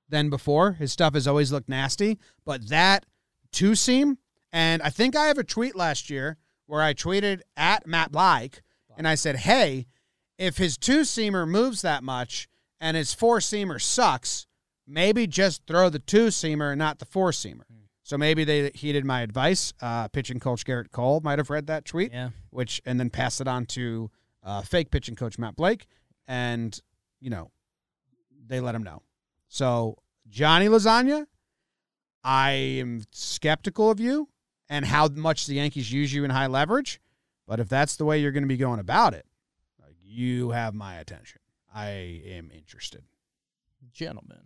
[0.06, 0.72] than before.
[0.72, 3.06] His stuff has always looked nasty, but that
[3.52, 4.18] two seam,
[4.52, 6.36] and I think I have a tweet last year
[6.66, 8.60] where I tweeted at Matt Blake,
[8.98, 9.86] and I said, hey,
[10.36, 12.48] if his two seamer moves that much
[12.78, 14.46] and his four seamer sucks,
[14.86, 17.62] maybe just throw the two seamer and not the four seamer.
[18.04, 19.72] So maybe they heeded my advice.
[19.80, 22.30] Uh, pitching coach Gerrit Cole might have read that tweet, Yeah.
[22.50, 24.10] which and then passed it on to
[24.42, 25.86] uh, fake pitching coach Matt Blake,
[26.26, 26.78] and
[27.20, 27.50] you know
[28.46, 29.02] they let him know.
[29.48, 29.98] So
[30.28, 31.26] Johnny Lasagna,
[32.24, 34.28] I am skeptical of you
[34.68, 37.00] and how much the Yankees use you in high leverage.
[37.46, 39.26] But if that's the way you're going to be going about it,
[39.80, 41.40] like, you have my attention.
[41.74, 41.88] I
[42.26, 43.02] am interested.
[43.92, 44.38] gentlemen.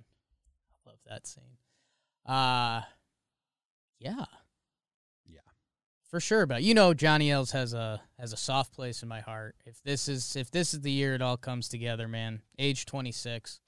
[0.86, 1.56] I love that scene.
[2.26, 2.82] Uh
[4.06, 4.24] yeah.
[5.26, 5.40] Yeah.
[6.08, 9.20] For sure, but you know Johnny Els has a has a soft place in my
[9.20, 9.56] heart.
[9.64, 12.42] If this is if this is the year it all comes together, man.
[12.58, 13.60] Age 26.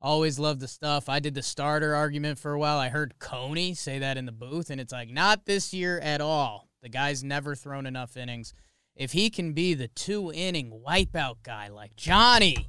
[0.00, 1.08] Always loved the stuff.
[1.08, 2.78] I did the starter argument for a while.
[2.78, 6.20] I heard Coney say that in the booth and it's like not this year at
[6.20, 6.68] all.
[6.82, 8.54] The guy's never thrown enough innings.
[8.94, 12.68] If he can be the two inning wipeout guy like Johnny,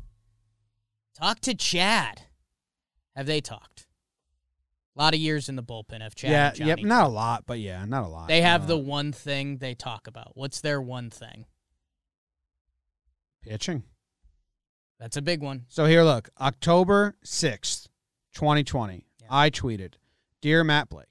[1.15, 2.23] talk to Chad.
[3.15, 3.85] Have they talked?
[4.99, 6.59] A lot of years in the bullpen have Chad.
[6.59, 8.27] yeah, yep, not a lot, but yeah, not a lot.
[8.27, 10.33] They have the one thing they talk about.
[10.35, 11.45] What's their one thing?
[13.41, 13.83] pitching.
[14.99, 15.63] That's a big one.
[15.69, 17.87] So here, look, October 6th,
[18.33, 19.27] 2020, Yeah.
[19.31, 19.93] I tweeted,
[20.41, 21.05] Dear Matt Blake,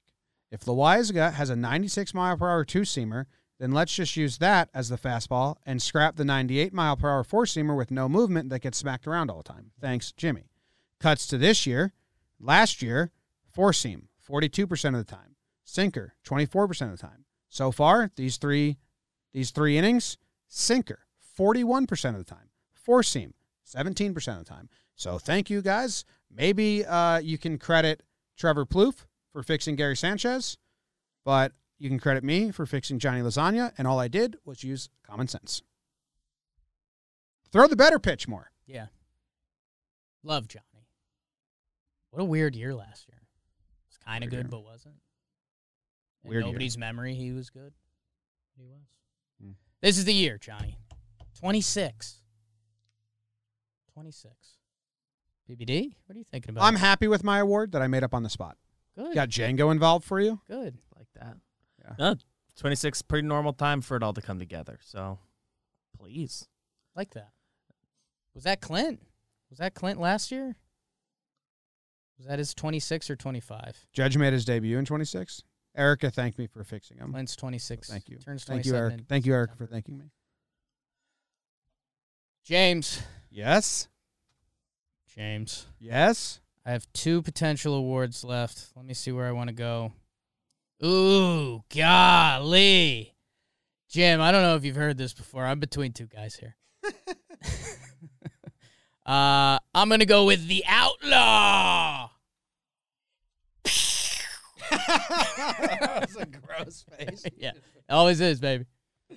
[0.51, 3.25] if Loaisiga has a 96 mile per hour two seamer,
[3.59, 7.23] then let's just use that as the fastball and scrap the 98 mile per hour
[7.23, 9.71] four seamer with no movement that gets smacked around all the time.
[9.81, 10.51] Thanks, Jimmy.
[10.99, 11.93] Cuts to this year.
[12.39, 13.11] Last year,
[13.51, 15.35] four seam, 42% of the time.
[15.63, 17.25] Sinker, 24% of the time.
[17.49, 18.77] So far, these three
[19.31, 21.05] these three innings, sinker,
[21.37, 22.49] 41% of the time.
[22.73, 23.33] Four seam,
[23.67, 24.69] 17% of the time.
[24.95, 26.03] So thank you guys.
[26.31, 28.03] Maybe uh, you can credit
[28.37, 30.57] Trevor Plouffe for fixing Gary Sanchez,
[31.23, 34.89] but you can credit me for fixing Johnny Lasagna, and all I did was use
[35.05, 35.61] common sense.
[37.51, 38.51] Throw the better pitch more.
[38.65, 38.87] Yeah.
[40.23, 40.63] Love Johnny.
[42.11, 43.18] What a weird year last year.
[44.09, 44.47] It's kind of good, year.
[44.49, 44.95] but wasn't.
[46.23, 46.51] In Weird year.
[46.51, 47.73] nobody's memory, he was good.
[48.57, 48.81] He was.
[49.41, 49.51] Hmm.
[49.81, 50.77] This is the year, Johnny.
[51.39, 52.21] 26.
[53.93, 54.33] 26.
[55.49, 56.63] BBD, what are you thinking about?
[56.63, 58.57] I'm happy with my award that I made up on the spot.
[58.97, 59.13] good.
[59.15, 60.39] Got Django involved for you.
[60.47, 60.77] Good.
[60.95, 61.37] like that.
[61.83, 61.95] Yeah.
[61.97, 62.15] No,
[62.57, 64.79] 26, pretty normal time for it all to come together.
[64.83, 65.17] So,
[65.97, 66.47] please.
[66.95, 67.29] Like that.
[68.35, 69.01] Was that Clint?
[69.49, 70.55] Was that Clint last year?
[72.19, 73.87] Was that his 26 or 25?
[73.93, 75.41] Judge made his debut in 26.
[75.75, 77.11] Erica thanked me for fixing him.
[77.11, 77.89] Clint's 26.
[77.89, 78.17] Thank you.
[78.17, 78.45] Turns 27.
[78.45, 79.07] Thank you, Eric.
[79.07, 80.11] Thank you, Eric, for thanking me.
[82.43, 83.01] James.
[83.29, 83.87] Yes.
[85.15, 85.67] James.
[85.79, 86.41] Yes.
[86.65, 88.65] I have two potential awards left.
[88.75, 89.93] Let me see where I want to go.
[90.83, 93.13] Ooh, golly.
[93.89, 95.45] Jim, I don't know if you've heard this before.
[95.45, 96.57] I'm between two guys here.
[99.05, 102.08] uh, I'm going to go with The Outlaw.
[104.69, 107.25] That's a gross face.
[107.37, 107.51] yeah,
[107.89, 108.65] always is, baby.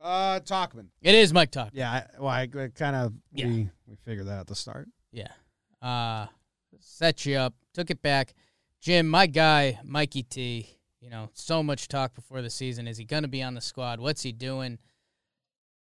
[0.00, 0.86] uh, Tauchman.
[1.02, 1.70] It is Mike Talk.
[1.72, 1.90] Yeah.
[1.90, 3.46] I, well, I, kind of Yeah.
[3.46, 4.88] we we figured that at the start.
[5.12, 5.28] Yeah.
[5.82, 6.26] Uh
[6.78, 8.34] set you up, took it back.
[8.80, 12.86] Jim, my guy, Mikey T, you know, so much talk before the season.
[12.88, 14.00] Is he gonna be on the squad?
[14.00, 14.78] What's he doing?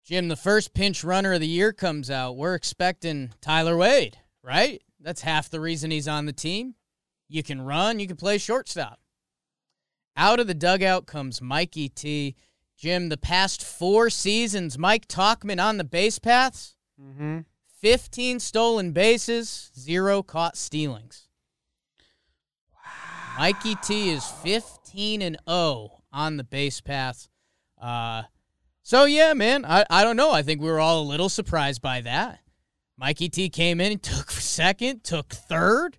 [0.03, 2.37] Jim, the first pinch runner of the year comes out.
[2.37, 4.81] We're expecting Tyler Wade, right?
[4.99, 6.75] That's half the reason he's on the team.
[7.27, 8.99] You can run, you can play shortstop.
[10.17, 12.35] Out of the dugout comes Mikey T.
[12.77, 16.75] Jim, the past four seasons, Mike Tauchman on the base paths.
[17.01, 17.39] Mm-hmm.
[17.81, 21.27] 15 stolen bases, zero caught stealings.
[23.37, 27.29] Mikey T is 15 and 0 on the base paths.
[27.81, 28.23] Uh,
[28.81, 30.31] so yeah, man, I, I don't know.
[30.31, 32.39] I think we were all a little surprised by that.
[32.97, 35.97] Mikey T came in and took second, took third.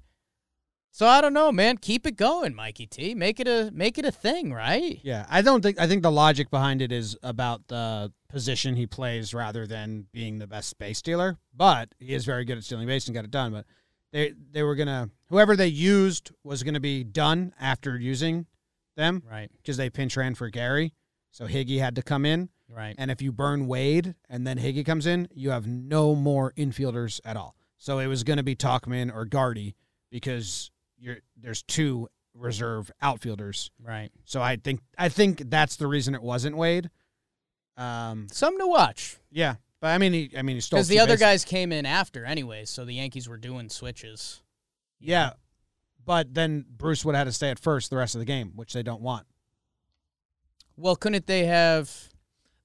[0.97, 1.77] So I don't know, man.
[1.77, 3.15] Keep it going, Mikey T.
[3.15, 4.99] Make it a make it a thing, right?
[5.03, 8.87] Yeah, I don't think I think the logic behind it is about the position he
[8.87, 11.37] plays rather than being the best base stealer.
[11.55, 13.53] But he is very good at stealing base and got it done.
[13.53, 13.67] But
[14.11, 18.47] they they were gonna whoever they used was gonna be done after using
[18.97, 20.95] them Right, because they pinch ran for Gary.
[21.31, 22.95] So Higgy had to come in, right.
[22.97, 27.21] and if you burn Wade and then Higgy comes in, you have no more infielders
[27.23, 27.55] at all.
[27.77, 29.75] So it was gonna be Tauchman or Guardy
[30.11, 34.11] because you're there's two reserve outfielders Right.
[34.25, 36.91] so I think I think that's the reason it wasn't Wade.
[37.79, 39.17] Um, Something to watch.
[39.31, 41.21] yeah, but I mean, he, I mean, he stole Because the other bases.
[41.21, 44.43] guys came in after anyways, so the Yankees were doing switches.
[44.99, 45.33] Yeah,
[46.05, 48.53] but then Bruce would have had to stay at first the rest of the game,
[48.55, 49.27] which they don't want.
[50.77, 51.91] Well, couldn't they have?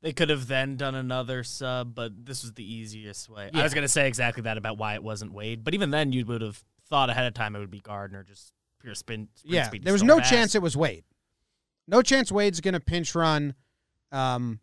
[0.02, 3.50] They could have then done another sub, but this was the easiest way.
[3.54, 3.60] Yeah.
[3.60, 6.12] I was going to say exactly that about why it wasn't Wade, but even then,
[6.12, 9.30] you would have thought ahead of time it would be Gardner, just pure spin.
[9.36, 10.30] sprint Yeah, speed there was so no fast.
[10.30, 11.04] chance it was Wade.
[11.88, 13.56] No chance Wade's going to pinch run
[14.12, 14.60] um,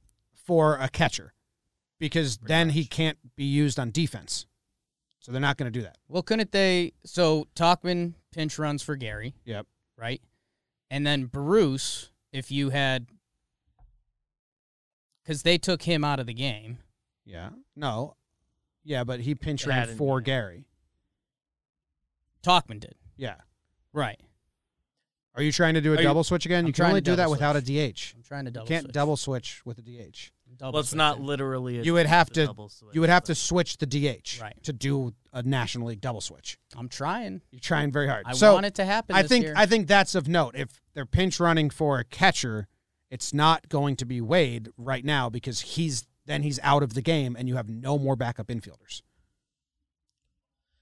[0.47, 1.33] for a catcher
[1.99, 4.47] because Pretty then he can't be used on defense.
[5.18, 5.97] So they're not going to do that.
[6.07, 6.93] Well, couldn't they?
[7.05, 9.66] So Tauchman pinch runs for Gary, Yep.
[9.97, 10.22] right?
[10.91, 13.09] And then Bruce, if you had,
[15.22, 16.79] because they took him out of the game.
[17.26, 17.51] Yeah.
[17.76, 18.14] No.
[18.85, 20.24] Yeah, but he pinch ran for yeah.
[20.24, 20.64] Gary.
[22.43, 23.36] Tauchman did, Yeah.
[23.93, 24.20] right?
[25.34, 26.61] Are you trying to do a Are you- double switch again?
[26.64, 27.68] I'm you can trying only to do that double without switch.
[27.68, 28.14] a DH.
[28.16, 28.66] I'm trying to double.
[28.66, 28.70] Switch.
[28.70, 28.93] You can't switch.
[28.95, 30.32] double switch with a DH.
[30.57, 31.26] Double Well, it's not switching.
[31.26, 31.78] literally.
[31.78, 33.86] A, You would have a to- double switch, You would have to but- switch the
[33.86, 34.61] DH Right.
[34.64, 36.59] to do a National League double switch.
[36.74, 37.43] I'm trying.
[37.53, 38.24] You're trying very hard.
[38.26, 39.14] I so want it to happen.
[39.14, 39.55] I this think year.
[39.57, 40.57] I think that's of note.
[40.57, 42.66] If they're pinch running for a catcher,
[43.11, 47.01] it's not going to be Wade right now because he's then he's out of the
[47.03, 49.01] game and you have no more backup infielders.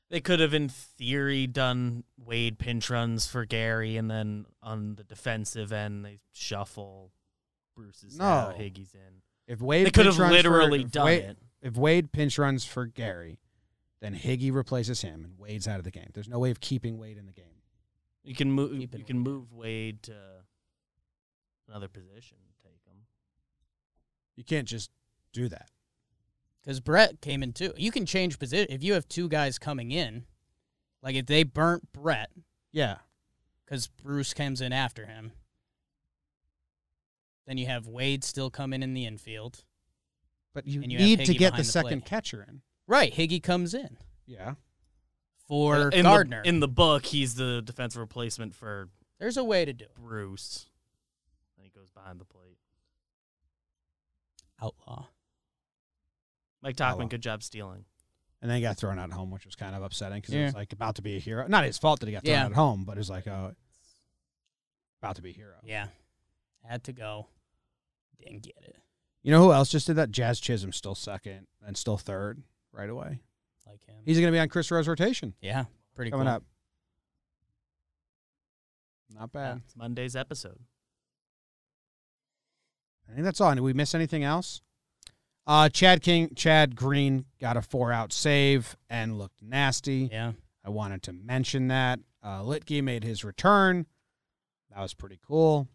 [0.08, 5.02] They could have, in theory, done Wade pinch runs for Gary, and then on the
[5.04, 7.10] defensive end, they shuffle
[7.74, 8.24] Bruce's No.
[8.24, 9.22] out, Higgy's in.
[9.48, 11.38] If Wade They could have runs for- literally if done Wade, it.
[11.60, 13.40] If Wade pinch runs for Gary,
[14.00, 16.10] then Higgy replaces him and Wade's out of the game.
[16.14, 17.62] There's no way of keeping Wade in the game.
[18.22, 18.72] You can move.
[18.74, 19.24] You Keep it can Wade.
[19.24, 20.44] move Wade to
[21.68, 22.38] another position.
[22.62, 23.06] Take him.
[24.36, 24.90] You can't just
[25.32, 25.70] do that.
[26.66, 27.72] Because Brett came in too.
[27.76, 30.24] You can change position if you have two guys coming in.
[31.00, 32.30] Like if they burnt Brett
[32.72, 32.96] Yeah.
[33.64, 35.30] because Bruce comes in after him,
[37.46, 39.62] then you have Wade still coming in the infield.
[40.52, 42.06] But you, you need to get the the second plate.
[42.06, 42.62] catcher in.
[42.88, 44.54] Right, Higgy comes in Yeah.
[45.46, 46.42] for in Gardner.
[46.42, 48.88] The, in the book, he's the defensive replacement for
[49.20, 49.94] There's a way to do it.
[49.94, 50.66] Bruce.
[51.56, 52.58] And he goes behind the plate.
[54.60, 55.06] Outlaw.
[56.66, 57.04] Mike Outlaw.
[57.04, 57.84] Tauchman, good job stealing.
[58.42, 60.44] And then he got thrown out at home, which was kind of upsetting because it
[60.44, 61.46] was like about to be a hero.
[61.48, 62.44] Not his fault that he got thrown Yeah.
[62.44, 63.52] out at home, but it was like, oh,
[65.02, 65.54] about to be a hero.
[65.64, 65.86] Yeah,
[66.64, 67.28] had to go.
[68.22, 68.76] Didn't get it.
[69.22, 70.10] You know who else just did that?
[70.10, 72.42] Jazz Chisholm still second and still third
[72.72, 73.20] right away.
[73.66, 73.96] Like him.
[74.04, 75.64] He's going to be on Chris Rose rotation yeah,
[75.94, 76.34] pretty coming cool.
[76.36, 76.42] up.
[79.12, 79.62] Not Yeah, bad.
[79.64, 80.58] it's Monday's episode.
[83.10, 83.54] I think that's all.
[83.54, 84.60] Did we miss anything else?
[85.46, 90.08] Uh, Chad King, Chad Green got a four out save and looked nasty.
[90.10, 90.32] Yeah.
[90.64, 92.00] I wanted to mention that.
[92.22, 93.86] Uh, Luetge made his return.
[94.74, 95.68] That was pretty cool.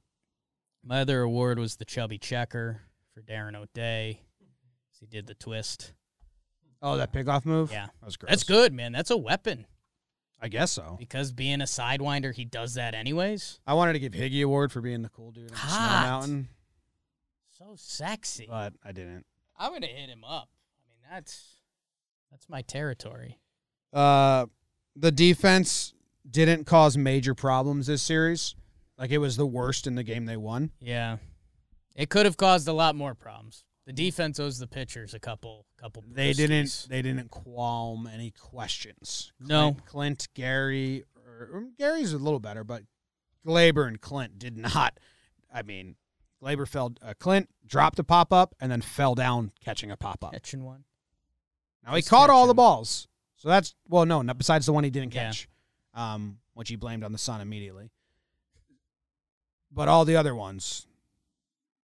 [0.84, 2.82] My other award was the chubby checker
[3.14, 4.20] for Darren O'Day.
[5.00, 5.94] He did the twist.
[6.82, 7.72] Oh, that pickoff move?
[7.72, 7.86] Yeah.
[8.02, 8.30] That was great.
[8.32, 8.92] That's good, man.
[8.92, 9.66] That's a weapon.
[10.42, 10.96] I guess so.
[11.00, 13.60] Because being a sidewinder, he does that anyways.
[13.66, 16.48] I wanted to give Higgy award for being the cool dude on the Snow Mountain,
[17.58, 18.48] So sexy.
[18.50, 19.26] but I didn't.
[19.62, 20.50] I'm gonna hit him up.
[20.76, 21.62] I mean, that's
[22.32, 23.38] that's my territory.
[23.94, 24.48] Uh,
[24.96, 25.94] the defense
[26.30, 28.56] didn't cause major problems this series.
[28.98, 30.72] Like it was the worst in the game they won.
[30.80, 31.18] Yeah.
[31.96, 33.64] It could have caused a lot more problems.
[33.86, 36.88] The defense owes the pitchers a couple couple They didn't.
[36.90, 39.32] They didn't qualm any questions.
[39.40, 39.76] No.
[39.86, 42.84] Clint, Gary, or, or Gary's a little better, but
[43.46, 45.00] Gleyber and Clint did not.
[45.54, 45.96] I mean,
[46.44, 46.94] Gleyber fell.
[47.02, 50.34] Uh, Clint dropped a pop up and then fell down catching a pop up.
[50.34, 50.84] catching one.
[51.86, 54.84] Now he Just caught all the balls, so that's well, no, not besides the one
[54.84, 55.28] he didn't Yeah.
[55.28, 55.48] catch,
[55.94, 57.92] um, which he blamed on the sun immediately.
[59.72, 60.86] But all the other ones,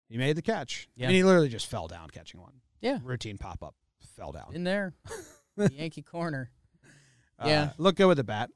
[0.10, 0.89] he made the catch.
[0.95, 1.05] Yeah.
[1.05, 2.62] I mean, he literally just fell down catching one.
[2.82, 2.99] Yeah.
[3.03, 3.76] Routine pop up,
[4.16, 4.53] fell down.
[4.53, 4.93] In there.
[5.55, 6.51] the Yankee corner.
[7.43, 7.62] yeah.
[7.64, 8.49] Uh, looked good with the bat.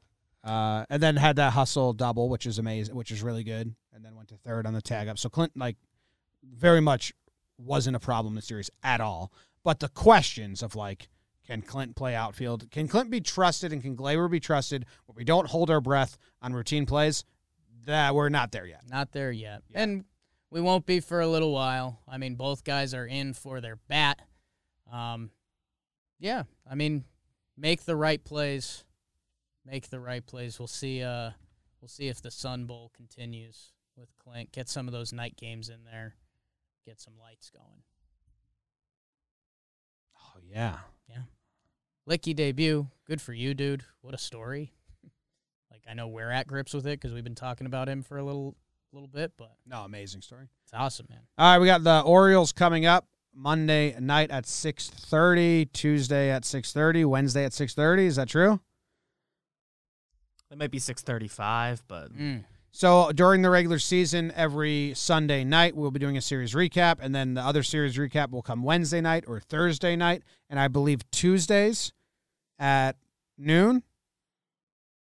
[0.44, 3.74] Uh, and then had that hustle double, which is amazing, which is really good.
[3.94, 5.20] And then went to third on the tag up.
[5.20, 5.78] So Clint, like,
[6.44, 7.14] very much
[7.58, 9.32] wasn't a problem in the series at all.
[9.64, 11.08] But the questions of like,
[11.46, 12.70] can Clint play outfield?
[12.72, 16.18] Can Clint be trusted and can Gleyber be trusted where we don't hold our breath
[16.42, 17.26] on routine plays?
[17.86, 18.84] That we're not there yet.
[18.90, 19.64] Not there yet.
[19.70, 19.84] Yeah.
[19.84, 20.06] And
[20.52, 22.00] we won't be for a little while.
[22.08, 24.20] I mean, both guys are in for their bat.
[24.92, 25.32] Um,
[26.20, 27.06] yeah, I mean,
[27.58, 28.84] make the right plays.
[29.66, 30.60] Make the right plays.
[30.60, 31.02] We'll see.
[31.02, 31.32] Uh,
[31.80, 34.52] we'll see if the Sun Bowl continues with Clint.
[34.52, 36.16] Get some of those night games in there.
[36.86, 37.84] Get some lights going.
[40.18, 40.78] Oh yeah.
[41.10, 41.24] Yeah.
[42.10, 42.88] Luetge debut.
[43.06, 43.84] Good for you, dude.
[44.02, 44.74] What a story.
[45.72, 48.18] like I know we're at grips with it because we've been talking about him for
[48.18, 48.56] a little,
[48.94, 50.48] little bit, but No, amazing story.
[50.64, 51.20] it's awesome, man.
[51.38, 56.44] All right, we got the Orioles coming up Monday night at six thirty, Tuesday at
[56.46, 58.06] six thirty, Wednesday at six thirty.
[58.06, 58.60] Is that true?
[60.50, 62.44] It might be 635, but Mm.
[62.72, 67.14] So during the regular season, every Sunday night we'll be doing a series recap, and
[67.14, 71.02] then the other series recap will come Wednesday night or Thursday night, and I believe
[71.12, 71.92] Tuesdays
[72.58, 72.96] at
[73.38, 73.84] noon.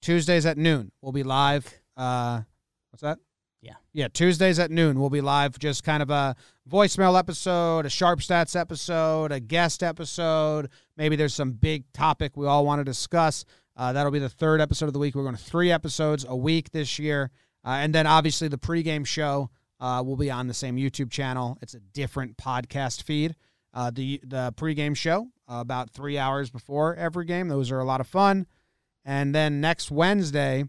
[0.02, 1.72] Tuesdays at noon we'll be live.
[1.96, 2.42] Uh,
[2.90, 3.20] what's that?
[3.62, 3.76] Yeah.
[3.94, 4.08] yeah.
[4.10, 5.58] Tuesdays at noon we'll be live.
[5.58, 6.36] Just kind of a
[6.70, 10.70] voicemail episode, a sharp stats episode, a guest episode.
[10.98, 13.46] Maybe there's some big topic we all want to discuss.
[13.76, 15.16] Uh, that'll be the third episode of the week.
[15.16, 17.32] We're going to three episodes a week this year.
[17.66, 19.50] Uh, and then obviously the pregame show
[19.80, 21.58] uh, will be on the same YouTube channel.
[21.62, 23.36] It's a different podcast feed.
[23.74, 27.48] Uh, the the pregame show uh, about three hours before every game.
[27.48, 28.46] Those are a lot of fun.
[29.06, 30.66] And then next Wednesday,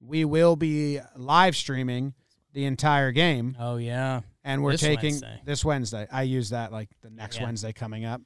[0.00, 2.14] we will be live streaming
[2.54, 4.20] the entire game, Oh yeah.
[4.44, 5.40] and we're This taking Wednesday.
[5.44, 6.06] this Wednesday.
[6.10, 7.44] I use that like the next Yeah.
[7.44, 8.20] Wednesday coming up.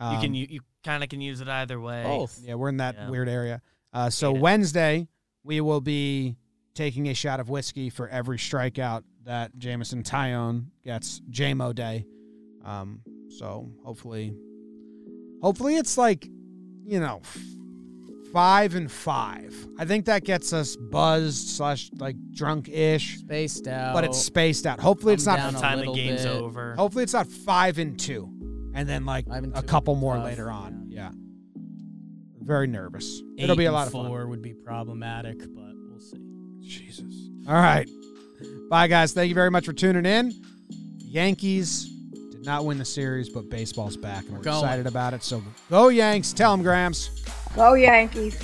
[0.00, 2.02] you Um, can you, you kind of can use it either way.
[2.04, 2.40] Both.
[2.42, 3.10] yeah, we're in that Yeah.
[3.10, 3.60] weird area.
[3.92, 4.42] Uh, so Hate it.
[4.42, 5.08] Wednesday,
[5.44, 6.36] we will be
[6.74, 11.20] taking a shot of whiskey for every strikeout that Jameson Taillon gets.
[11.30, 12.06] JMO Day.
[12.64, 13.00] Um,
[13.38, 14.34] so hopefully,
[15.42, 16.26] hopefully it's like,
[16.84, 17.20] you know,
[18.32, 19.54] five and five.
[19.78, 23.94] I think that gets us buzzed slash like drunk ish, Spaced out.
[23.94, 24.80] but it's spaced out.
[24.80, 25.38] Hopefully it's not.
[25.38, 26.32] By the time the game's bit.
[26.32, 26.74] over.
[26.74, 28.28] Hopefully it's not five and two,
[28.76, 30.86] and then like Five and a couple more tough, later on.
[30.88, 31.10] Yeah.
[32.40, 33.22] Very nervous.
[33.38, 34.06] Eight It'll be a lot of fun.
[34.06, 36.22] Four would be problematic, but we'll see.
[36.60, 37.30] Jesus.
[37.48, 37.88] All right.
[38.68, 39.12] Bye, guys.
[39.12, 40.32] Thank you very much for tuning in.
[40.98, 41.88] Yankees
[42.30, 44.62] did not win the series, but baseball's back, and we're Going.
[44.62, 45.22] excited about it.
[45.24, 46.32] So go Yanks.
[46.34, 47.24] Tell them, Grams.
[47.54, 48.38] Go Yankees.